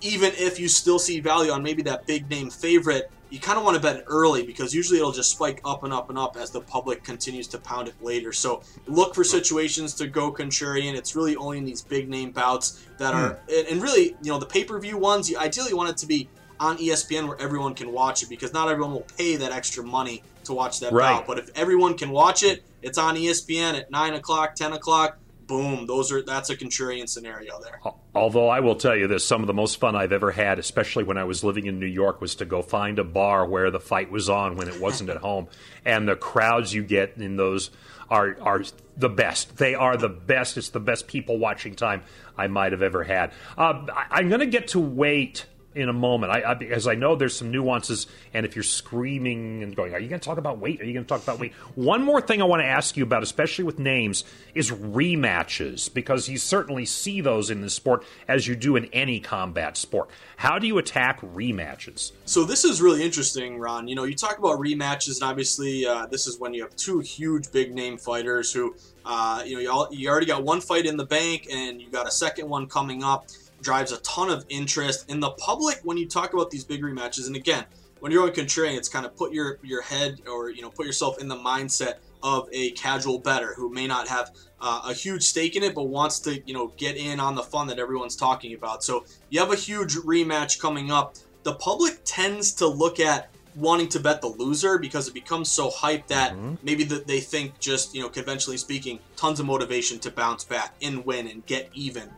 even 0.00 0.32
if 0.36 0.58
you 0.58 0.68
still 0.68 0.98
see 0.98 1.20
value 1.20 1.50
on 1.50 1.62
maybe 1.62 1.82
that 1.82 2.06
big 2.06 2.28
name 2.28 2.50
favorite, 2.50 3.10
you 3.30 3.40
kind 3.40 3.58
of 3.58 3.64
want 3.64 3.74
to 3.74 3.82
bet 3.82 4.04
early 4.06 4.46
because 4.46 4.72
usually 4.74 4.98
it'll 4.98 5.12
just 5.12 5.30
spike 5.30 5.60
up 5.64 5.82
and 5.82 5.92
up 5.92 6.08
and 6.08 6.18
up 6.18 6.36
as 6.36 6.50
the 6.50 6.60
public 6.60 7.02
continues 7.02 7.48
to 7.48 7.58
pound 7.58 7.88
it 7.88 7.94
later. 8.00 8.32
So 8.32 8.62
look 8.86 9.14
for 9.14 9.24
situations 9.24 9.94
to 9.94 10.06
go 10.06 10.32
contrarian. 10.32 10.94
It's 10.94 11.16
really 11.16 11.34
only 11.34 11.58
in 11.58 11.64
these 11.64 11.82
big 11.82 12.08
name 12.08 12.30
bouts 12.30 12.86
that 12.98 13.12
are, 13.12 13.40
hmm. 13.48 13.72
and 13.72 13.82
really, 13.82 14.16
you 14.22 14.30
know, 14.30 14.38
the 14.38 14.46
pay 14.46 14.64
per 14.64 14.78
view 14.78 14.98
ones. 14.98 15.28
You 15.28 15.38
ideally 15.38 15.74
want 15.74 15.90
it 15.90 15.96
to 15.98 16.06
be 16.06 16.28
on 16.60 16.78
ESPN 16.78 17.26
where 17.26 17.40
everyone 17.40 17.74
can 17.74 17.90
watch 17.92 18.22
it 18.22 18.28
because 18.28 18.52
not 18.52 18.68
everyone 18.68 18.92
will 18.92 19.06
pay 19.18 19.36
that 19.36 19.52
extra 19.52 19.82
money 19.82 20.22
to 20.44 20.52
watch 20.52 20.80
that 20.80 20.92
right. 20.92 21.16
bout. 21.16 21.26
But 21.26 21.38
if 21.38 21.50
everyone 21.56 21.96
can 21.96 22.10
watch 22.10 22.42
it, 22.42 22.62
it's 22.84 22.98
on 22.98 23.16
ESPN 23.16 23.78
at 23.78 23.90
nine 23.90 24.14
o'clock, 24.14 24.54
ten 24.54 24.72
o'clock. 24.72 25.18
Boom! 25.46 25.86
Those 25.86 26.12
are 26.12 26.22
that's 26.22 26.50
a 26.50 26.56
contrarian 26.56 27.08
scenario 27.08 27.60
there. 27.60 27.80
Although 28.14 28.48
I 28.48 28.60
will 28.60 28.76
tell 28.76 28.96
you 28.96 29.06
this, 29.06 29.26
some 29.26 29.42
of 29.42 29.46
the 29.46 29.54
most 29.54 29.80
fun 29.80 29.96
I've 29.96 30.12
ever 30.12 30.30
had, 30.30 30.58
especially 30.58 31.04
when 31.04 31.18
I 31.18 31.24
was 31.24 31.42
living 31.42 31.66
in 31.66 31.78
New 31.80 31.86
York, 31.86 32.20
was 32.20 32.34
to 32.36 32.44
go 32.44 32.62
find 32.62 32.98
a 32.98 33.04
bar 33.04 33.46
where 33.46 33.70
the 33.70 33.80
fight 33.80 34.10
was 34.10 34.28
on 34.28 34.56
when 34.56 34.68
it 34.68 34.80
wasn't 34.80 35.10
at 35.10 35.18
home, 35.18 35.48
and 35.84 36.08
the 36.08 36.16
crowds 36.16 36.72
you 36.72 36.82
get 36.82 37.16
in 37.16 37.36
those 37.36 37.70
are 38.08 38.36
are 38.40 38.62
the 38.96 39.08
best. 39.08 39.56
They 39.56 39.74
are 39.74 39.96
the 39.96 40.08
best. 40.08 40.56
It's 40.56 40.68
the 40.70 40.80
best 40.80 41.06
people 41.06 41.38
watching 41.38 41.74
time 41.74 42.02
I 42.36 42.46
might 42.46 42.72
have 42.72 42.82
ever 42.82 43.02
had. 43.02 43.32
Uh, 43.56 43.86
I, 43.92 44.06
I'm 44.10 44.28
going 44.28 44.40
to 44.40 44.46
get 44.46 44.68
to 44.68 44.80
weight 44.80 45.46
in 45.74 45.88
a 45.88 45.92
moment. 45.92 46.32
I, 46.32 46.50
I 46.50 46.54
because 46.54 46.86
I 46.86 46.94
know 46.94 47.16
there's 47.16 47.36
some 47.36 47.50
nuances, 47.50 48.06
and 48.32 48.46
if 48.46 48.56
you're 48.56 48.62
screaming 48.62 49.62
and 49.62 49.74
going, 49.74 49.94
"Are 49.94 49.98
you 49.98 50.08
going 50.08 50.20
to 50.20 50.24
talk 50.24 50.38
about 50.38 50.58
weight? 50.58 50.80
Are 50.80 50.84
you 50.84 50.92
going 50.92 51.04
to 51.04 51.08
talk 51.08 51.22
about 51.22 51.38
weight?" 51.38 51.52
One 51.74 52.02
more 52.02 52.20
thing 52.20 52.40
I 52.40 52.44
want 52.44 52.60
to 52.60 52.66
ask 52.66 52.96
you 52.96 53.02
about, 53.02 53.22
especially 53.22 53.64
with 53.64 53.78
names, 53.78 54.24
is 54.54 54.70
rematches 54.70 55.92
because 55.92 56.28
you 56.28 56.38
certainly 56.38 56.86
see 56.86 57.20
those 57.20 57.50
in 57.50 57.60
this 57.60 57.74
sport 57.74 58.04
as 58.28 58.46
you 58.46 58.56
do 58.56 58.76
in 58.76 58.86
any 58.86 59.20
combat 59.20 59.76
sport. 59.76 60.10
How 60.36 60.58
do 60.58 60.66
you 60.66 60.78
attack 60.78 61.20
rematches? 61.20 62.12
So 62.24 62.44
this 62.44 62.64
is 62.64 62.80
really 62.80 63.02
interesting, 63.02 63.58
Ron. 63.58 63.88
You 63.88 63.94
know, 63.94 64.04
you 64.04 64.14
talk 64.14 64.38
about 64.38 64.58
rematches, 64.58 65.20
and 65.20 65.30
obviously 65.30 65.86
uh, 65.86 66.06
this 66.06 66.26
is 66.26 66.38
when 66.38 66.54
you 66.54 66.62
have 66.62 66.74
two 66.76 67.00
huge 67.00 67.50
big 67.52 67.74
name 67.74 67.98
fighters 67.98 68.52
who, 68.52 68.74
uh, 69.04 69.42
you 69.44 69.54
know, 69.54 69.60
you, 69.60 69.70
all, 69.70 69.88
you 69.90 70.08
already 70.08 70.26
got 70.26 70.42
one 70.42 70.60
fight 70.60 70.86
in 70.86 70.96
the 70.96 71.06
bank, 71.06 71.48
and 71.50 71.80
you 71.80 71.90
got 71.90 72.06
a 72.06 72.10
second 72.10 72.48
one 72.48 72.66
coming 72.66 73.02
up 73.02 73.26
drives 73.64 73.90
a 73.90 73.98
ton 73.98 74.30
of 74.30 74.44
interest 74.48 75.10
in 75.10 75.18
the 75.18 75.30
public 75.30 75.80
when 75.82 75.96
you 75.96 76.06
talk 76.06 76.34
about 76.34 76.50
these 76.50 76.62
big 76.64 76.82
rematches. 76.82 77.26
And 77.26 77.34
again, 77.34 77.64
when 78.00 78.12
you're 78.12 78.24
on 78.24 78.30
contrarian, 78.30 78.76
it's 78.76 78.88
kind 78.88 79.06
of 79.06 79.16
put 79.16 79.32
your 79.32 79.58
your 79.62 79.82
head 79.82 80.20
or 80.30 80.50
you 80.50 80.62
know 80.62 80.70
put 80.70 80.86
yourself 80.86 81.20
in 81.20 81.26
the 81.26 81.36
mindset 81.36 81.94
of 82.22 82.48
a 82.52 82.70
casual 82.72 83.18
better 83.18 83.54
who 83.54 83.70
may 83.70 83.86
not 83.86 84.08
have 84.08 84.30
uh, 84.60 84.82
a 84.86 84.92
huge 84.92 85.22
stake 85.22 85.56
in 85.56 85.62
it, 85.62 85.74
but 85.74 85.84
wants 85.84 86.20
to 86.20 86.42
you 86.46 86.54
know 86.54 86.68
get 86.76 86.96
in 86.96 87.18
on 87.18 87.34
the 87.34 87.42
fun 87.42 87.66
that 87.68 87.78
everyone's 87.78 88.14
talking 88.14 88.54
about. 88.54 88.84
So 88.84 89.04
you 89.30 89.40
have 89.40 89.52
a 89.52 89.56
huge 89.56 89.94
rematch 89.96 90.60
coming 90.60 90.90
up. 90.90 91.16
The 91.44 91.54
public 91.54 92.00
tends 92.04 92.52
to 92.54 92.66
look 92.66 93.00
at 93.00 93.30
wanting 93.56 93.88
to 93.88 94.00
bet 94.00 94.20
the 94.20 94.26
loser 94.26 94.78
because 94.78 95.08
it 95.08 95.14
becomes 95.14 95.50
so 95.50 95.70
hyped 95.70 96.08
that 96.08 96.32
mm-hmm. 96.32 96.54
maybe 96.62 96.84
that 96.84 97.06
they 97.06 97.20
think 97.20 97.58
just 97.58 97.94
you 97.94 98.02
know 98.02 98.08
conventionally 98.08 98.56
speaking 98.56 98.98
tons 99.16 99.40
of 99.40 99.46
motivation 99.46 99.98
to 100.00 100.10
bounce 100.10 100.44
back 100.44 100.74
and 100.82 101.04
win 101.06 101.28
and 101.28 101.46
get 101.46 101.70
even 101.72 102.10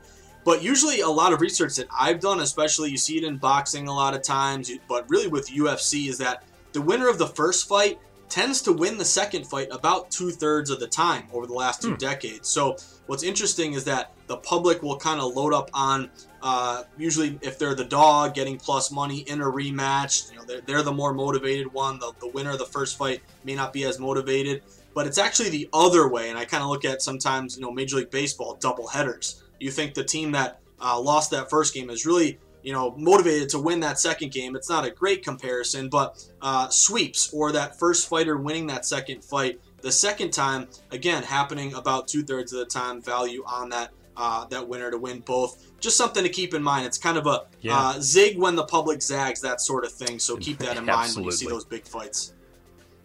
but 0.46 0.62
usually, 0.62 1.00
a 1.00 1.08
lot 1.08 1.32
of 1.32 1.40
research 1.40 1.74
that 1.74 1.88
I've 1.90 2.20
done, 2.20 2.38
especially 2.38 2.88
you 2.88 2.98
see 2.98 3.18
it 3.18 3.24
in 3.24 3.36
boxing 3.36 3.88
a 3.88 3.92
lot 3.92 4.14
of 4.14 4.22
times, 4.22 4.70
but 4.88 5.04
really 5.10 5.26
with 5.26 5.50
UFC, 5.50 6.08
is 6.08 6.18
that 6.18 6.44
the 6.72 6.80
winner 6.80 7.08
of 7.08 7.18
the 7.18 7.26
first 7.26 7.68
fight 7.68 7.98
tends 8.28 8.62
to 8.62 8.72
win 8.72 8.96
the 8.96 9.04
second 9.04 9.44
fight 9.44 9.66
about 9.72 10.08
two 10.12 10.30
thirds 10.30 10.70
of 10.70 10.78
the 10.78 10.86
time 10.86 11.24
over 11.32 11.48
the 11.48 11.52
last 11.52 11.82
two 11.82 11.90
hmm. 11.90 11.96
decades. 11.96 12.48
So, 12.48 12.76
what's 13.06 13.24
interesting 13.24 13.72
is 13.72 13.82
that 13.86 14.12
the 14.28 14.36
public 14.36 14.84
will 14.84 14.96
kind 14.96 15.20
of 15.20 15.34
load 15.34 15.52
up 15.52 15.68
on, 15.74 16.10
uh, 16.42 16.84
usually, 16.96 17.40
if 17.42 17.58
they're 17.58 17.74
the 17.74 17.84
dog 17.84 18.34
getting 18.34 18.56
plus 18.56 18.92
money 18.92 19.22
in 19.22 19.40
a 19.40 19.46
rematch, 19.46 20.30
you 20.30 20.38
know, 20.38 20.44
they're, 20.44 20.60
they're 20.60 20.82
the 20.82 20.92
more 20.92 21.12
motivated 21.12 21.72
one. 21.72 21.98
The, 21.98 22.12
the 22.20 22.28
winner 22.28 22.52
of 22.52 22.60
the 22.60 22.66
first 22.66 22.96
fight 22.96 23.20
may 23.42 23.56
not 23.56 23.72
be 23.72 23.82
as 23.82 23.98
motivated, 23.98 24.62
but 24.94 25.08
it's 25.08 25.18
actually 25.18 25.50
the 25.50 25.68
other 25.72 26.06
way. 26.06 26.30
And 26.30 26.38
I 26.38 26.44
kind 26.44 26.62
of 26.62 26.68
look 26.68 26.84
at 26.84 27.02
sometimes, 27.02 27.56
you 27.56 27.62
know, 27.62 27.72
Major 27.72 27.96
League 27.96 28.12
Baseball 28.12 28.56
double 28.60 28.86
headers 28.86 29.42
you 29.60 29.70
think 29.70 29.94
the 29.94 30.04
team 30.04 30.32
that 30.32 30.60
uh, 30.80 30.98
lost 30.98 31.30
that 31.30 31.50
first 31.50 31.74
game 31.74 31.90
is 31.90 32.06
really 32.06 32.38
you 32.62 32.72
know 32.72 32.94
motivated 32.96 33.48
to 33.50 33.58
win 33.58 33.80
that 33.80 33.98
second 33.98 34.32
game. 34.32 34.56
It's 34.56 34.68
not 34.68 34.84
a 34.84 34.90
great 34.90 35.22
comparison, 35.22 35.88
but 35.88 36.24
uh, 36.42 36.68
sweeps 36.68 37.32
or 37.32 37.52
that 37.52 37.78
first 37.78 38.08
fighter 38.08 38.36
winning 38.36 38.66
that 38.68 38.84
second 38.84 39.24
fight 39.24 39.60
the 39.82 39.92
second 39.92 40.32
time 40.32 40.68
again 40.90 41.22
happening 41.22 41.74
about 41.74 42.08
two 42.08 42.22
thirds 42.22 42.52
of 42.52 42.58
the 42.58 42.66
time. 42.66 43.00
Value 43.00 43.44
on 43.46 43.68
that 43.70 43.90
uh, 44.16 44.46
that 44.46 44.66
winner 44.66 44.90
to 44.90 44.98
win 44.98 45.20
both. 45.20 45.64
Just 45.80 45.96
something 45.96 46.22
to 46.22 46.28
keep 46.28 46.54
in 46.54 46.62
mind. 46.62 46.86
It's 46.86 46.98
kind 46.98 47.18
of 47.18 47.26
a 47.26 47.44
yeah. 47.60 47.78
uh, 47.78 48.00
zig 48.00 48.38
when 48.38 48.56
the 48.56 48.64
public 48.64 49.02
zags, 49.02 49.40
that 49.42 49.60
sort 49.60 49.84
of 49.84 49.92
thing. 49.92 50.18
So 50.18 50.36
keep 50.36 50.58
that 50.58 50.76
in 50.76 50.86
mind 50.86 51.14
when 51.14 51.24
you 51.24 51.32
see 51.32 51.46
those 51.46 51.64
big 51.64 51.86
fights. 51.86 52.32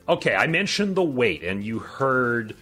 Okay, 0.10 0.34
I 0.34 0.48
mentioned 0.48 0.96
the 0.96 1.04
weight, 1.04 1.44
and 1.44 1.64
you 1.64 1.80
heard 1.80 2.56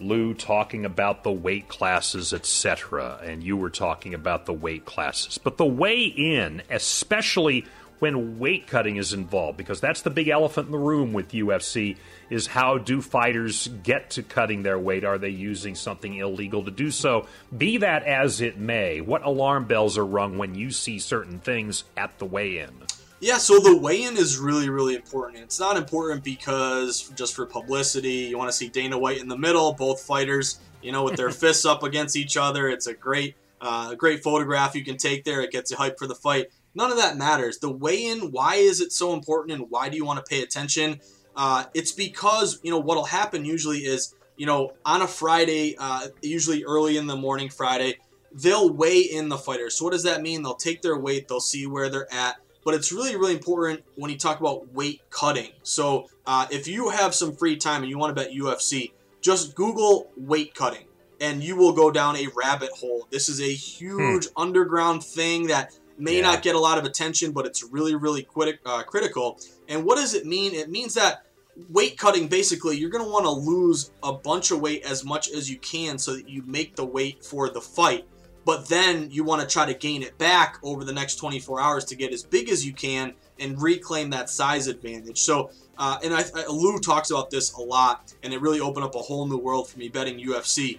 Lou 0.00 0.34
talking 0.34 0.84
about 0.84 1.24
the 1.24 1.32
weight 1.32 1.68
classes, 1.68 2.32
etc., 2.32 3.20
and 3.22 3.42
you 3.42 3.56
were 3.56 3.70
talking 3.70 4.14
about 4.14 4.46
the 4.46 4.52
weight 4.52 4.84
classes. 4.84 5.38
But 5.38 5.56
the 5.56 5.66
way 5.66 6.04
in, 6.04 6.62
especially 6.70 7.66
when 7.98 8.38
weight 8.38 8.66
cutting 8.66 8.96
is 8.96 9.12
involved, 9.12 9.58
because 9.58 9.80
that's 9.80 10.02
the 10.02 10.10
big 10.10 10.28
elephant 10.28 10.66
in 10.66 10.72
the 10.72 10.78
room 10.78 11.12
with 11.12 11.32
UFC, 11.32 11.96
is 12.30 12.46
how 12.46 12.78
do 12.78 13.02
fighters 13.02 13.68
get 13.82 14.10
to 14.10 14.22
cutting 14.22 14.62
their 14.62 14.78
weight? 14.78 15.04
Are 15.04 15.18
they 15.18 15.30
using 15.30 15.74
something 15.74 16.14
illegal 16.14 16.64
to 16.64 16.70
do 16.70 16.90
so? 16.90 17.26
Be 17.56 17.78
that 17.78 18.04
as 18.04 18.40
it 18.40 18.56
may, 18.56 19.00
what 19.00 19.24
alarm 19.24 19.64
bells 19.64 19.98
are 19.98 20.06
rung 20.06 20.38
when 20.38 20.54
you 20.54 20.70
see 20.70 20.98
certain 20.98 21.40
things 21.40 21.84
at 21.96 22.18
the 22.18 22.24
weigh 22.24 22.58
in? 22.58 22.72
Yeah, 23.20 23.38
so 23.38 23.58
the 23.58 23.76
weigh-in 23.76 24.16
is 24.16 24.38
really, 24.38 24.68
really 24.68 24.94
important. 24.94 25.42
It's 25.42 25.58
not 25.58 25.76
important 25.76 26.22
because 26.22 27.10
just 27.16 27.34
for 27.34 27.46
publicity, 27.46 28.10
you 28.10 28.38
want 28.38 28.48
to 28.48 28.56
see 28.56 28.68
Dana 28.68 28.96
White 28.96 29.18
in 29.18 29.26
the 29.26 29.36
middle, 29.36 29.72
both 29.72 30.00
fighters, 30.00 30.60
you 30.82 30.92
know, 30.92 31.02
with 31.02 31.16
their 31.16 31.30
fists 31.32 31.64
up 31.64 31.82
against 31.82 32.14
each 32.14 32.36
other. 32.36 32.68
It's 32.68 32.86
a 32.86 32.94
great, 32.94 33.34
uh, 33.60 33.96
great 33.96 34.22
photograph 34.22 34.76
you 34.76 34.84
can 34.84 34.96
take 34.96 35.24
there. 35.24 35.40
It 35.40 35.50
gets 35.50 35.72
you 35.72 35.76
hyped 35.76 35.98
for 35.98 36.06
the 36.06 36.14
fight. 36.14 36.46
None 36.76 36.92
of 36.92 36.96
that 36.98 37.16
matters. 37.16 37.58
The 37.58 37.70
weigh-in, 37.70 38.30
why 38.30 38.54
is 38.54 38.80
it 38.80 38.92
so 38.92 39.14
important, 39.14 39.58
and 39.58 39.68
why 39.68 39.88
do 39.88 39.96
you 39.96 40.04
want 40.04 40.24
to 40.24 40.28
pay 40.28 40.42
attention? 40.42 41.00
Uh, 41.34 41.64
it's 41.74 41.90
because 41.90 42.60
you 42.62 42.70
know 42.70 42.78
what'll 42.78 43.04
happen 43.04 43.44
usually 43.44 43.78
is 43.78 44.14
you 44.36 44.46
know 44.46 44.72
on 44.84 45.02
a 45.02 45.08
Friday, 45.08 45.74
uh, 45.78 46.06
usually 46.22 46.64
early 46.64 46.96
in 46.96 47.08
the 47.08 47.16
morning 47.16 47.48
Friday, 47.48 47.96
they'll 48.32 48.70
weigh 48.70 49.00
in 49.00 49.28
the 49.28 49.38
fighters. 49.38 49.74
So 49.76 49.84
what 49.84 49.92
does 49.92 50.04
that 50.04 50.22
mean? 50.22 50.42
They'll 50.42 50.54
take 50.54 50.82
their 50.82 50.98
weight, 50.98 51.26
they'll 51.26 51.40
see 51.40 51.66
where 51.66 51.88
they're 51.88 52.12
at 52.14 52.36
but 52.64 52.74
it's 52.74 52.92
really, 52.92 53.16
really 53.16 53.32
important 53.32 53.82
when 53.96 54.10
you 54.10 54.18
talk 54.18 54.40
about 54.40 54.72
weight 54.72 55.02
cutting. 55.10 55.50
So 55.62 56.08
uh, 56.26 56.46
if 56.50 56.68
you 56.68 56.90
have 56.90 57.14
some 57.14 57.34
free 57.34 57.56
time 57.56 57.82
and 57.82 57.90
you 57.90 57.98
want 57.98 58.14
to 58.16 58.22
bet 58.22 58.32
UFC, 58.32 58.92
just 59.20 59.54
Google 59.54 60.10
weight 60.16 60.54
cutting 60.54 60.84
and 61.20 61.42
you 61.42 61.56
will 61.56 61.72
go 61.72 61.90
down 61.90 62.16
a 62.16 62.28
rabbit 62.36 62.70
hole. 62.70 63.06
This 63.10 63.28
is 63.28 63.40
a 63.40 63.52
huge 63.52 64.26
hmm. 64.26 64.40
underground 64.40 65.02
thing 65.02 65.48
that 65.48 65.76
may 65.98 66.16
yeah. 66.16 66.22
not 66.22 66.42
get 66.42 66.54
a 66.54 66.58
lot 66.58 66.78
of 66.78 66.84
attention, 66.84 67.32
but 67.32 67.46
it's 67.46 67.64
really, 67.64 67.94
really 67.94 68.22
quit- 68.22 68.60
uh, 68.64 68.82
critical. 68.84 69.40
And 69.68 69.84
what 69.84 69.96
does 69.96 70.14
it 70.14 70.26
mean? 70.26 70.54
It 70.54 70.70
means 70.70 70.94
that 70.94 71.24
weight 71.70 71.98
cutting 71.98 72.28
basically 72.28 72.78
you're 72.78 72.90
going 72.90 73.04
to 73.04 73.10
want 73.10 73.24
to 73.24 73.30
lose 73.30 73.90
a 74.02 74.12
bunch 74.12 74.50
of 74.50 74.60
weight 74.60 74.84
as 74.84 75.04
much 75.04 75.28
as 75.30 75.50
you 75.50 75.58
can 75.58 75.98
so 75.98 76.14
that 76.14 76.28
you 76.28 76.42
make 76.46 76.76
the 76.76 76.84
weight 76.84 77.24
for 77.24 77.50
the 77.50 77.60
fight 77.60 78.06
but 78.48 78.66
then 78.66 79.10
you 79.10 79.24
want 79.24 79.42
to 79.42 79.46
try 79.46 79.66
to 79.66 79.74
gain 79.74 80.02
it 80.02 80.16
back 80.16 80.56
over 80.62 80.82
the 80.82 80.92
next 80.92 81.16
24 81.16 81.60
hours 81.60 81.84
to 81.84 81.94
get 81.94 82.14
as 82.14 82.22
big 82.22 82.48
as 82.48 82.64
you 82.64 82.72
can 82.72 83.12
and 83.38 83.60
reclaim 83.60 84.08
that 84.08 84.30
size 84.30 84.68
advantage. 84.68 85.20
So, 85.20 85.50
uh, 85.76 85.98
and 86.02 86.14
I, 86.14 86.24
I, 86.34 86.46
Lou 86.46 86.78
talks 86.78 87.10
about 87.10 87.28
this 87.28 87.52
a 87.52 87.60
lot, 87.60 88.14
and 88.22 88.32
it 88.32 88.40
really 88.40 88.58
opened 88.58 88.86
up 88.86 88.94
a 88.94 89.00
whole 89.00 89.26
new 89.26 89.36
world 89.36 89.68
for 89.68 89.78
me 89.78 89.90
betting 89.90 90.18
UFC. 90.18 90.78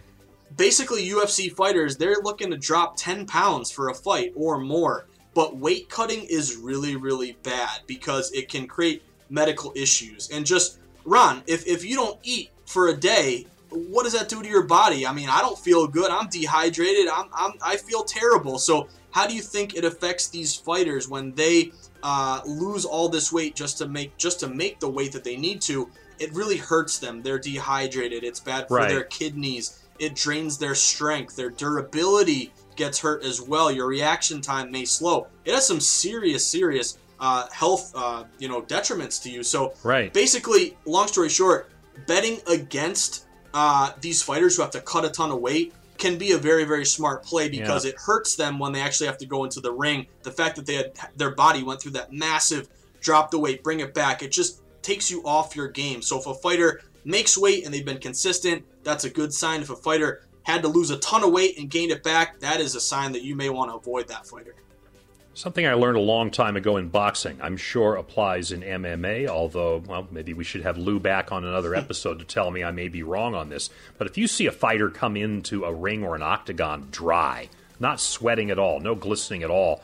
Basically, 0.57 1.07
UFC 1.07 1.53
fighters, 1.55 1.95
they're 1.95 2.15
looking 2.23 2.49
to 2.49 2.57
drop 2.57 2.97
10 2.97 3.27
pounds 3.27 3.69
for 3.69 3.89
a 3.89 3.93
fight 3.93 4.33
or 4.35 4.57
more, 4.57 5.05
but 5.35 5.55
weight 5.55 5.89
cutting 5.89 6.23
is 6.23 6.55
really, 6.55 6.95
really 6.95 7.37
bad 7.43 7.81
because 7.85 8.31
it 8.31 8.49
can 8.49 8.65
create 8.65 9.03
medical 9.29 9.71
issues. 9.75 10.27
And 10.31 10.43
just, 10.43 10.79
Ron, 11.05 11.43
if, 11.45 11.67
if 11.67 11.85
you 11.85 11.95
don't 11.95 12.17
eat 12.23 12.49
for 12.65 12.87
a 12.87 12.97
day, 12.97 13.45
what 13.71 14.03
does 14.03 14.13
that 14.13 14.29
do 14.29 14.41
to 14.41 14.49
your 14.49 14.63
body? 14.63 15.05
I 15.05 15.13
mean, 15.13 15.29
I 15.29 15.41
don't 15.41 15.57
feel 15.57 15.87
good. 15.87 16.11
I'm 16.11 16.27
dehydrated. 16.27 17.07
I'm, 17.07 17.27
I'm 17.33 17.53
I 17.61 17.77
feel 17.77 18.03
terrible. 18.03 18.59
So 18.59 18.87
how 19.11 19.27
do 19.27 19.35
you 19.35 19.41
think 19.41 19.75
it 19.75 19.85
affects 19.85 20.27
these 20.27 20.55
fighters 20.55 21.07
when 21.07 21.33
they 21.33 21.71
uh, 22.03 22.41
lose 22.45 22.85
all 22.85 23.09
this 23.09 23.31
weight 23.31 23.55
just 23.55 23.77
to 23.79 23.87
make 23.87 24.17
just 24.17 24.39
to 24.41 24.47
make 24.47 24.79
the 24.79 24.89
weight 24.89 25.11
that 25.13 25.23
they 25.23 25.37
need 25.37 25.61
to? 25.61 25.89
It 26.19 26.33
really 26.33 26.57
hurts 26.57 26.99
them. 26.99 27.21
They're 27.21 27.39
dehydrated. 27.39 28.23
It's 28.23 28.39
bad 28.39 28.67
for 28.67 28.77
right. 28.77 28.89
their 28.89 29.03
kidneys. 29.03 29.83
It 29.99 30.15
drains 30.15 30.57
their 30.57 30.75
strength. 30.75 31.35
Their 31.35 31.49
durability 31.49 32.53
gets 32.75 32.99
hurt 32.99 33.23
as 33.23 33.41
well. 33.41 33.71
Your 33.71 33.87
reaction 33.87 34.41
time 34.41 34.71
may 34.71 34.85
slow. 34.85 35.27
It 35.45 35.53
has 35.53 35.67
some 35.67 35.79
serious, 35.79 36.45
serious 36.45 36.97
uh, 37.19 37.47
health, 37.51 37.91
uh, 37.95 38.23
you 38.37 38.47
know, 38.47 38.61
detriments 38.61 39.21
to 39.23 39.29
you. 39.29 39.43
So, 39.43 39.73
right. 39.83 40.11
basically, 40.13 40.77
long 40.85 41.07
story 41.07 41.29
short, 41.29 41.69
betting 42.07 42.39
against 42.47 43.25
uh, 43.53 43.91
these 44.01 44.21
fighters 44.21 44.55
who 44.55 44.61
have 44.61 44.71
to 44.71 44.81
cut 44.81 45.05
a 45.05 45.09
ton 45.09 45.31
of 45.31 45.39
weight 45.39 45.73
can 45.97 46.17
be 46.17 46.31
a 46.31 46.37
very 46.37 46.63
very 46.63 46.85
smart 46.85 47.23
play 47.23 47.49
because 47.49 47.83
yeah. 47.83 47.91
it 47.91 47.97
hurts 47.97 48.35
them 48.35 48.57
when 48.57 48.71
they 48.71 48.79
actually 48.79 49.07
have 49.07 49.17
to 49.17 49.25
go 49.25 49.43
into 49.43 49.59
the 49.59 49.71
ring. 49.71 50.07
The 50.23 50.31
fact 50.31 50.55
that 50.55 50.65
they 50.65 50.75
had 50.75 50.93
their 51.15 51.31
body 51.31 51.63
went 51.63 51.81
through 51.81 51.91
that 51.91 52.13
massive 52.13 52.69
drop 53.01 53.31
the 53.31 53.39
weight, 53.39 53.63
bring 53.63 53.79
it 53.79 53.93
back, 53.93 54.23
it 54.23 54.31
just 54.31 54.61
takes 54.81 55.11
you 55.11 55.21
off 55.23 55.55
your 55.55 55.67
game. 55.67 56.01
So 56.01 56.19
if 56.19 56.27
a 56.27 56.33
fighter 56.33 56.81
makes 57.03 57.37
weight 57.37 57.65
and 57.65 57.73
they've 57.73 57.85
been 57.85 57.99
consistent, 57.99 58.63
that's 58.83 59.03
a 59.03 59.09
good 59.09 59.33
sign. 59.33 59.61
If 59.61 59.69
a 59.69 59.75
fighter 59.75 60.21
had 60.43 60.61
to 60.63 60.67
lose 60.67 60.89
a 60.89 60.97
ton 60.97 61.23
of 61.23 61.31
weight 61.31 61.57
and 61.57 61.69
gained 61.69 61.91
it 61.91 62.03
back, 62.03 62.39
that 62.39 62.59
is 62.59 62.75
a 62.75 62.81
sign 62.81 63.11
that 63.11 63.23
you 63.23 63.35
may 63.35 63.49
want 63.49 63.71
to 63.71 63.75
avoid 63.75 64.07
that 64.07 64.25
fighter. 64.25 64.55
Something 65.39 65.65
I 65.65 65.73
learned 65.75 65.95
a 65.95 66.01
long 66.01 66.31
time 66.31 66.57
ago 66.57 66.75
in 66.75 66.89
boxing, 66.89 67.39
I'm 67.41 67.55
sure 67.55 67.95
applies 67.95 68.51
in 68.51 68.59
MMA, 68.59 69.29
although, 69.29 69.81
well, 69.87 70.05
maybe 70.11 70.33
we 70.33 70.43
should 70.43 70.63
have 70.63 70.77
Lou 70.77 70.99
back 70.99 71.31
on 71.31 71.45
another 71.45 71.73
episode 71.83 72.19
to 72.19 72.25
tell 72.25 72.51
me 72.51 72.61
I 72.61 72.71
may 72.71 72.89
be 72.89 73.03
wrong 73.03 73.35
on 73.35 73.47
this. 73.47 73.69
But 73.97 74.07
if 74.07 74.17
you 74.17 74.27
see 74.27 74.47
a 74.47 74.51
fighter 74.51 74.89
come 74.89 75.15
into 75.15 75.63
a 75.63 75.73
ring 75.73 76.03
or 76.03 76.13
an 76.13 76.21
octagon 76.21 76.89
dry, 76.91 77.47
not 77.79 78.01
sweating 78.01 78.51
at 78.51 78.59
all, 78.59 78.81
no 78.81 78.95
glistening 78.95 79.43
at 79.43 79.49
all, 79.49 79.81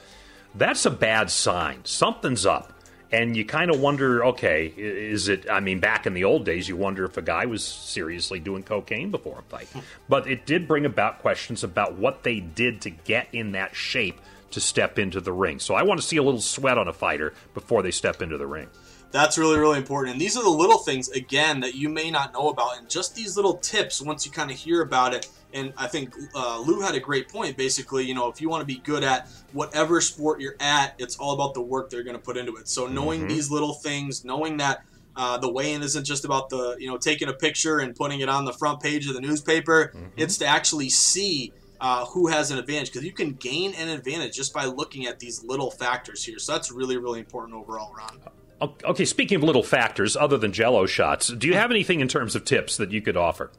that's 0.55 0.85
a 0.85 0.91
bad 0.91 1.31
sign. 1.31 1.85
Something's 1.85 2.45
up. 2.45 2.73
And 3.13 3.37
you 3.37 3.45
kind 3.45 3.71
of 3.71 3.79
wonder, 3.79 4.25
okay, 4.25 4.73
is 4.75 5.29
it? 5.29 5.49
I 5.49 5.61
mean, 5.61 5.79
back 5.79 6.05
in 6.05 6.13
the 6.13 6.25
old 6.25 6.43
days, 6.43 6.67
you 6.67 6.75
wonder 6.75 7.05
if 7.05 7.15
a 7.15 7.21
guy 7.21 7.45
was 7.45 7.63
seriously 7.63 8.41
doing 8.41 8.63
cocaine 8.63 9.09
before 9.09 9.39
a 9.39 9.43
fight. 9.43 9.67
Hmm. 9.67 9.79
But 10.09 10.27
it 10.27 10.45
did 10.45 10.67
bring 10.67 10.85
about 10.85 11.19
questions 11.19 11.63
about 11.63 11.93
what 11.93 12.23
they 12.23 12.41
did 12.41 12.81
to 12.81 12.89
get 12.89 13.29
in 13.31 13.53
that 13.53 13.73
shape 13.73 14.19
to 14.55 14.61
step 14.61 14.97
into 14.97 15.19
the 15.21 15.33
ring. 15.33 15.59
So 15.59 15.75
I 15.75 15.83
want 15.83 15.99
to 16.01 16.05
see 16.07 16.17
a 16.17 16.23
little 16.23 16.41
sweat 16.41 16.77
on 16.77 16.87
a 16.87 16.93
fighter 16.93 17.33
before 17.53 17.83
they 17.83 17.91
step 17.91 18.21
into 18.21 18.37
the 18.37 18.47
ring. 18.47 18.67
That's 19.11 19.37
really, 19.37 19.59
really 19.59 19.77
important. 19.77 20.13
And 20.13 20.21
these 20.21 20.35
are 20.35 20.43
the 20.43 20.49
little 20.49 20.77
things, 20.79 21.09
again, 21.09 21.59
that 21.59 21.75
you 21.75 21.89
may 21.89 22.09
not 22.09 22.33
know 22.33 22.49
about. 22.49 22.77
And 22.77 22.89
just 22.89 23.15
these 23.15 23.35
little 23.35 23.57
tips, 23.57 24.01
once 24.01 24.25
you 24.25 24.31
kind 24.31 24.49
of 24.49 24.57
hear 24.57 24.81
about 24.81 25.13
it, 25.13 25.29
and 25.53 25.73
I 25.77 25.87
think 25.87 26.13
uh, 26.33 26.59
Lou 26.59 26.79
had 26.81 26.95
a 26.95 26.99
great 26.99 27.29
point. 27.29 27.55
Basically, 27.57 28.03
you 28.05 28.13
know, 28.13 28.29
if 28.29 28.41
you 28.41 28.49
want 28.49 28.61
to 28.61 28.65
be 28.65 28.77
good 28.77 29.03
at 29.03 29.29
whatever 29.53 29.99
sport 30.01 30.39
you're 30.41 30.55
at, 30.59 30.95
it's 30.97 31.17
all 31.17 31.33
about 31.33 31.53
the 31.53 31.61
work 31.61 31.89
they're 31.89 32.03
going 32.03 32.15
to 32.15 32.21
put 32.21 32.35
into 32.37 32.55
it. 32.57 32.67
So 32.67 32.87
knowing 32.87 33.23
Mhm. 33.23 33.29
these 33.29 33.51
little 33.51 33.73
things, 33.73 34.23
knowing 34.25 34.57
that 34.57 34.83
uh, 35.17 35.37
the 35.37 35.49
weigh-in 35.49 35.81
isn't 35.81 36.03
just 36.03 36.25
about 36.25 36.49
the 36.49 36.75
you 36.77 36.89
know 36.89 36.97
taking 36.97 37.29
a 37.29 37.33
picture 37.33 37.79
and 37.79 37.95
putting 37.95 38.19
it 38.19 38.27
on 38.27 38.43
the 38.43 38.51
front 38.51 38.81
page 38.81 39.07
of 39.07 39.13
the 39.13 39.21
newspaper. 39.21 39.93
It's 40.17 40.37
to 40.39 40.45
actually 40.45 40.89
see 40.89 41.53
uh, 41.85 42.03
who 42.05 42.25
has 42.25 42.49
an 42.49 42.57
advantage 42.57 42.91
because 42.91 43.05
you 43.05 43.11
can 43.11 43.33
gain 43.33 43.71
an 43.75 43.89
advantage 43.89 44.35
just 44.35 44.51
by 44.51 44.65
looking 44.65 45.05
at 45.05 45.19
these 45.19 45.43
little 45.43 45.69
factors 45.69 46.25
here. 46.25 46.39
So 46.39 46.53
that's 46.53 46.71
really, 46.71 46.97
really 46.97 47.19
important 47.19 47.55
overall, 47.55 47.93
Ron. 47.95 48.73
Okay, 48.83 49.05
speaking 49.05 49.35
of 49.35 49.43
little 49.43 49.61
factors 49.61 50.17
other 50.17 50.35
than 50.35 50.51
jello 50.51 50.87
shots, 50.87 51.27
do 51.27 51.47
you 51.47 51.53
have 51.53 51.69
anything 51.69 51.99
in 51.99 52.07
terms 52.07 52.35
of 52.35 52.43
tips 52.43 52.77
that 52.77 52.89
you 52.89 53.03
could 53.03 53.15
offer? 53.15 53.51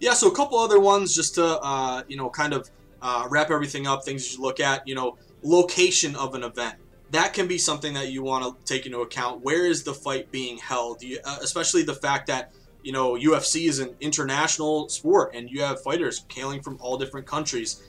Yeah, 0.00 0.14
so 0.14 0.28
a 0.28 0.34
couple 0.34 0.58
other 0.60 0.80
ones 0.80 1.14
just 1.14 1.34
to 1.34 1.44
uh, 1.44 2.04
you 2.08 2.16
know 2.16 2.30
kind 2.30 2.54
of 2.54 2.70
uh, 3.02 3.26
wrap 3.28 3.50
everything 3.50 3.86
up. 3.86 4.02
Things 4.02 4.24
you 4.24 4.30
should 4.30 4.40
look 4.40 4.58
at. 4.58 4.88
You 4.88 4.94
know, 4.94 5.18
location 5.42 6.16
of 6.16 6.34
an 6.34 6.44
event. 6.44 6.76
That 7.10 7.34
can 7.34 7.48
be 7.48 7.58
something 7.58 7.92
that 7.92 8.10
you 8.10 8.22
want 8.22 8.44
to 8.44 8.64
take 8.64 8.86
into 8.86 9.00
account. 9.00 9.42
Where 9.42 9.66
is 9.66 9.82
the 9.82 9.92
fight 9.92 10.32
being 10.32 10.56
held? 10.56 11.02
You, 11.02 11.18
uh, 11.22 11.36
especially 11.42 11.82
the 11.82 11.94
fact 11.94 12.28
that 12.28 12.54
you 12.82 12.92
know 12.92 13.14
UFC 13.14 13.68
is 13.68 13.78
an 13.78 13.94
international 14.00 14.88
sport, 14.88 15.34
and 15.34 15.50
you 15.50 15.62
have 15.62 15.82
fighters 15.82 16.24
hailing 16.32 16.62
from 16.62 16.78
all 16.80 16.96
different 16.96 17.26
countries. 17.26 17.82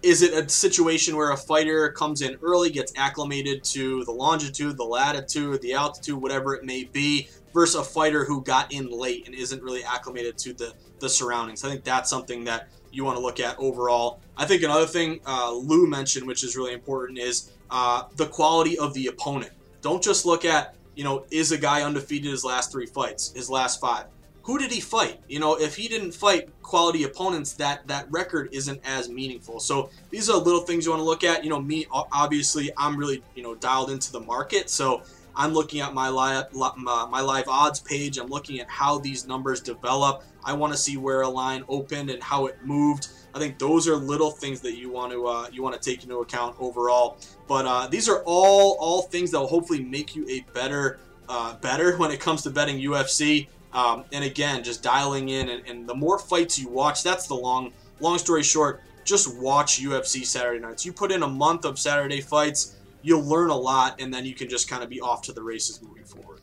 Is 0.00 0.22
it 0.22 0.32
a 0.32 0.48
situation 0.48 1.16
where 1.16 1.32
a 1.32 1.36
fighter 1.36 1.90
comes 1.90 2.22
in 2.22 2.38
early, 2.40 2.70
gets 2.70 2.92
acclimated 2.96 3.64
to 3.64 4.04
the 4.04 4.12
longitude, 4.12 4.76
the 4.76 4.84
latitude, 4.84 5.60
the 5.60 5.72
altitude, 5.72 6.14
whatever 6.14 6.54
it 6.54 6.64
may 6.64 6.84
be, 6.84 7.28
versus 7.52 7.74
a 7.74 7.82
fighter 7.82 8.24
who 8.24 8.40
got 8.42 8.72
in 8.72 8.88
late 8.90 9.26
and 9.26 9.34
isn't 9.34 9.60
really 9.60 9.82
acclimated 9.82 10.38
to 10.38 10.52
the, 10.52 10.72
the 11.00 11.08
surroundings? 11.08 11.64
I 11.64 11.70
think 11.70 11.82
that's 11.82 12.08
something 12.08 12.44
that 12.44 12.68
you 12.92 13.04
want 13.04 13.16
to 13.16 13.22
look 13.22 13.40
at 13.40 13.58
overall. 13.58 14.20
I 14.36 14.44
think 14.44 14.62
another 14.62 14.86
thing 14.86 15.20
uh, 15.26 15.52
Lou 15.52 15.88
mentioned, 15.88 16.26
which 16.26 16.44
is 16.44 16.56
really 16.56 16.72
important, 16.72 17.18
is 17.18 17.50
uh, 17.70 18.04
the 18.14 18.26
quality 18.26 18.78
of 18.78 18.94
the 18.94 19.08
opponent. 19.08 19.52
Don't 19.82 20.02
just 20.02 20.24
look 20.24 20.44
at, 20.44 20.76
you 20.94 21.02
know, 21.02 21.24
is 21.32 21.50
a 21.50 21.58
guy 21.58 21.82
undefeated 21.82 22.30
his 22.30 22.44
last 22.44 22.70
three 22.70 22.86
fights, 22.86 23.32
his 23.32 23.50
last 23.50 23.80
five? 23.80 24.06
Who 24.48 24.58
did 24.58 24.72
he 24.72 24.80
fight? 24.80 25.20
You 25.28 25.40
know, 25.40 25.60
if 25.60 25.76
he 25.76 25.88
didn't 25.88 26.12
fight 26.12 26.48
quality 26.62 27.04
opponents, 27.04 27.52
that 27.56 27.86
that 27.86 28.10
record 28.10 28.48
isn't 28.50 28.80
as 28.82 29.10
meaningful. 29.10 29.60
So 29.60 29.90
these 30.08 30.30
are 30.30 30.38
little 30.38 30.62
things 30.62 30.86
you 30.86 30.90
want 30.90 31.00
to 31.00 31.04
look 31.04 31.22
at. 31.22 31.44
You 31.44 31.50
know, 31.50 31.60
me 31.60 31.84
obviously 31.92 32.70
I'm 32.78 32.96
really 32.96 33.22
you 33.34 33.42
know 33.42 33.54
dialed 33.54 33.90
into 33.90 34.10
the 34.10 34.20
market, 34.20 34.70
so 34.70 35.02
I'm 35.36 35.52
looking 35.52 35.80
at 35.80 35.92
my 35.92 36.08
live 36.08 36.46
my 36.54 37.20
live 37.20 37.46
odds 37.46 37.80
page. 37.80 38.16
I'm 38.16 38.28
looking 38.28 38.58
at 38.58 38.70
how 38.70 38.98
these 38.98 39.26
numbers 39.26 39.60
develop. 39.60 40.24
I 40.42 40.54
want 40.54 40.72
to 40.72 40.78
see 40.78 40.96
where 40.96 41.20
a 41.20 41.28
line 41.28 41.62
opened 41.68 42.08
and 42.08 42.22
how 42.22 42.46
it 42.46 42.56
moved. 42.64 43.08
I 43.34 43.38
think 43.38 43.58
those 43.58 43.86
are 43.86 43.96
little 43.96 44.30
things 44.30 44.62
that 44.62 44.78
you 44.78 44.88
want 44.88 45.12
to 45.12 45.26
uh, 45.26 45.48
you 45.52 45.62
want 45.62 45.78
to 45.78 45.90
take 45.90 46.04
into 46.04 46.20
account 46.20 46.56
overall. 46.58 47.18
But 47.46 47.66
uh, 47.66 47.86
these 47.88 48.08
are 48.08 48.22
all 48.24 48.78
all 48.80 49.02
things 49.02 49.30
that 49.32 49.40
will 49.40 49.46
hopefully 49.46 49.84
make 49.84 50.16
you 50.16 50.26
a 50.26 50.40
better 50.54 51.00
uh, 51.28 51.56
better 51.56 51.96
when 51.98 52.10
it 52.10 52.18
comes 52.18 52.40
to 52.44 52.50
betting 52.50 52.78
UFC. 52.78 53.48
Um, 53.72 54.04
and 54.12 54.24
again, 54.24 54.64
just 54.64 54.82
dialing 54.82 55.28
in, 55.28 55.48
and, 55.48 55.66
and 55.66 55.88
the 55.88 55.94
more 55.94 56.18
fights 56.18 56.58
you 56.58 56.68
watch, 56.68 57.02
that's 57.02 57.26
the 57.26 57.34
long 57.34 57.72
long 58.00 58.18
story 58.18 58.42
short. 58.42 58.82
Just 59.04 59.38
watch 59.38 59.80
UFC 59.80 60.24
Saturday 60.24 60.60
nights. 60.60 60.84
You 60.84 60.92
put 60.92 61.12
in 61.12 61.22
a 61.22 61.28
month 61.28 61.64
of 61.64 61.78
Saturday 61.78 62.20
fights, 62.20 62.76
you'll 63.02 63.24
learn 63.24 63.50
a 63.50 63.56
lot, 63.56 64.00
and 64.00 64.12
then 64.12 64.24
you 64.24 64.34
can 64.34 64.48
just 64.48 64.68
kind 64.68 64.82
of 64.82 64.88
be 64.88 65.00
off 65.00 65.22
to 65.22 65.32
the 65.32 65.42
races 65.42 65.82
moving 65.82 66.04
forward. 66.04 66.40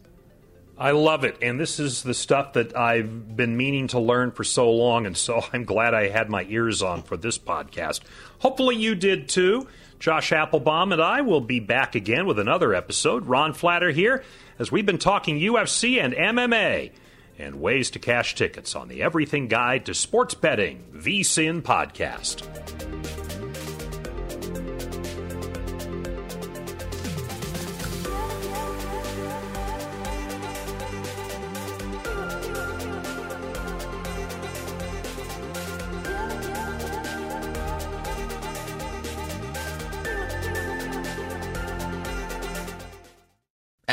I 0.78 0.92
love 0.92 1.24
it. 1.24 1.38
And 1.42 1.60
this 1.60 1.80
is 1.80 2.04
the 2.04 2.14
stuff 2.14 2.54
that 2.54 2.76
I've 2.76 3.36
been 3.36 3.56
meaning 3.56 3.88
to 3.90 4.00
learn 4.00 4.32
for 4.32 4.44
so 4.44 4.70
long. 4.70 5.06
And 5.06 5.16
so 5.16 5.42
I'm 5.54 5.64
glad 5.64 5.94
I 5.94 6.10
had 6.10 6.30
my 6.30 6.46
ears 6.50 6.82
on 6.82 7.02
for 7.04 7.18
this 7.18 7.38
podcast. 7.38 8.02
Hopefully 8.40 8.76
you 8.76 8.96
did 8.96 9.30
too. 9.30 9.68
Josh 10.00 10.32
Appelbaum 10.32 10.92
and 10.92 11.02
I 11.02 11.22
will 11.22 11.42
be 11.42 11.62
back 11.62 11.96
again 11.96 12.26
with 12.26 12.38
another 12.38 12.74
episode. 12.74 13.28
Ron 13.28 13.54
Flatter 13.54 13.92
here, 13.92 14.24
as 14.60 14.72
we've 14.72 14.86
been 14.86 14.98
talking 14.98 15.40
UFC 15.40 16.04
and 16.04 16.14
MMA 16.14 16.92
and 17.38 17.62
ways 17.62 17.92
to 17.92 18.00
cash 18.00 18.36
tickets 18.36 18.76
on 18.76 18.88
the 18.88 19.02
Everything 19.02 19.48
Guide 19.48 19.86
to 19.86 19.94
Sports 19.94 20.34
Betting 20.34 20.84
VSiN 20.94 21.62
podcast. 21.62 22.95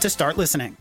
to 0.00 0.10
start 0.10 0.38
listening. 0.38 0.79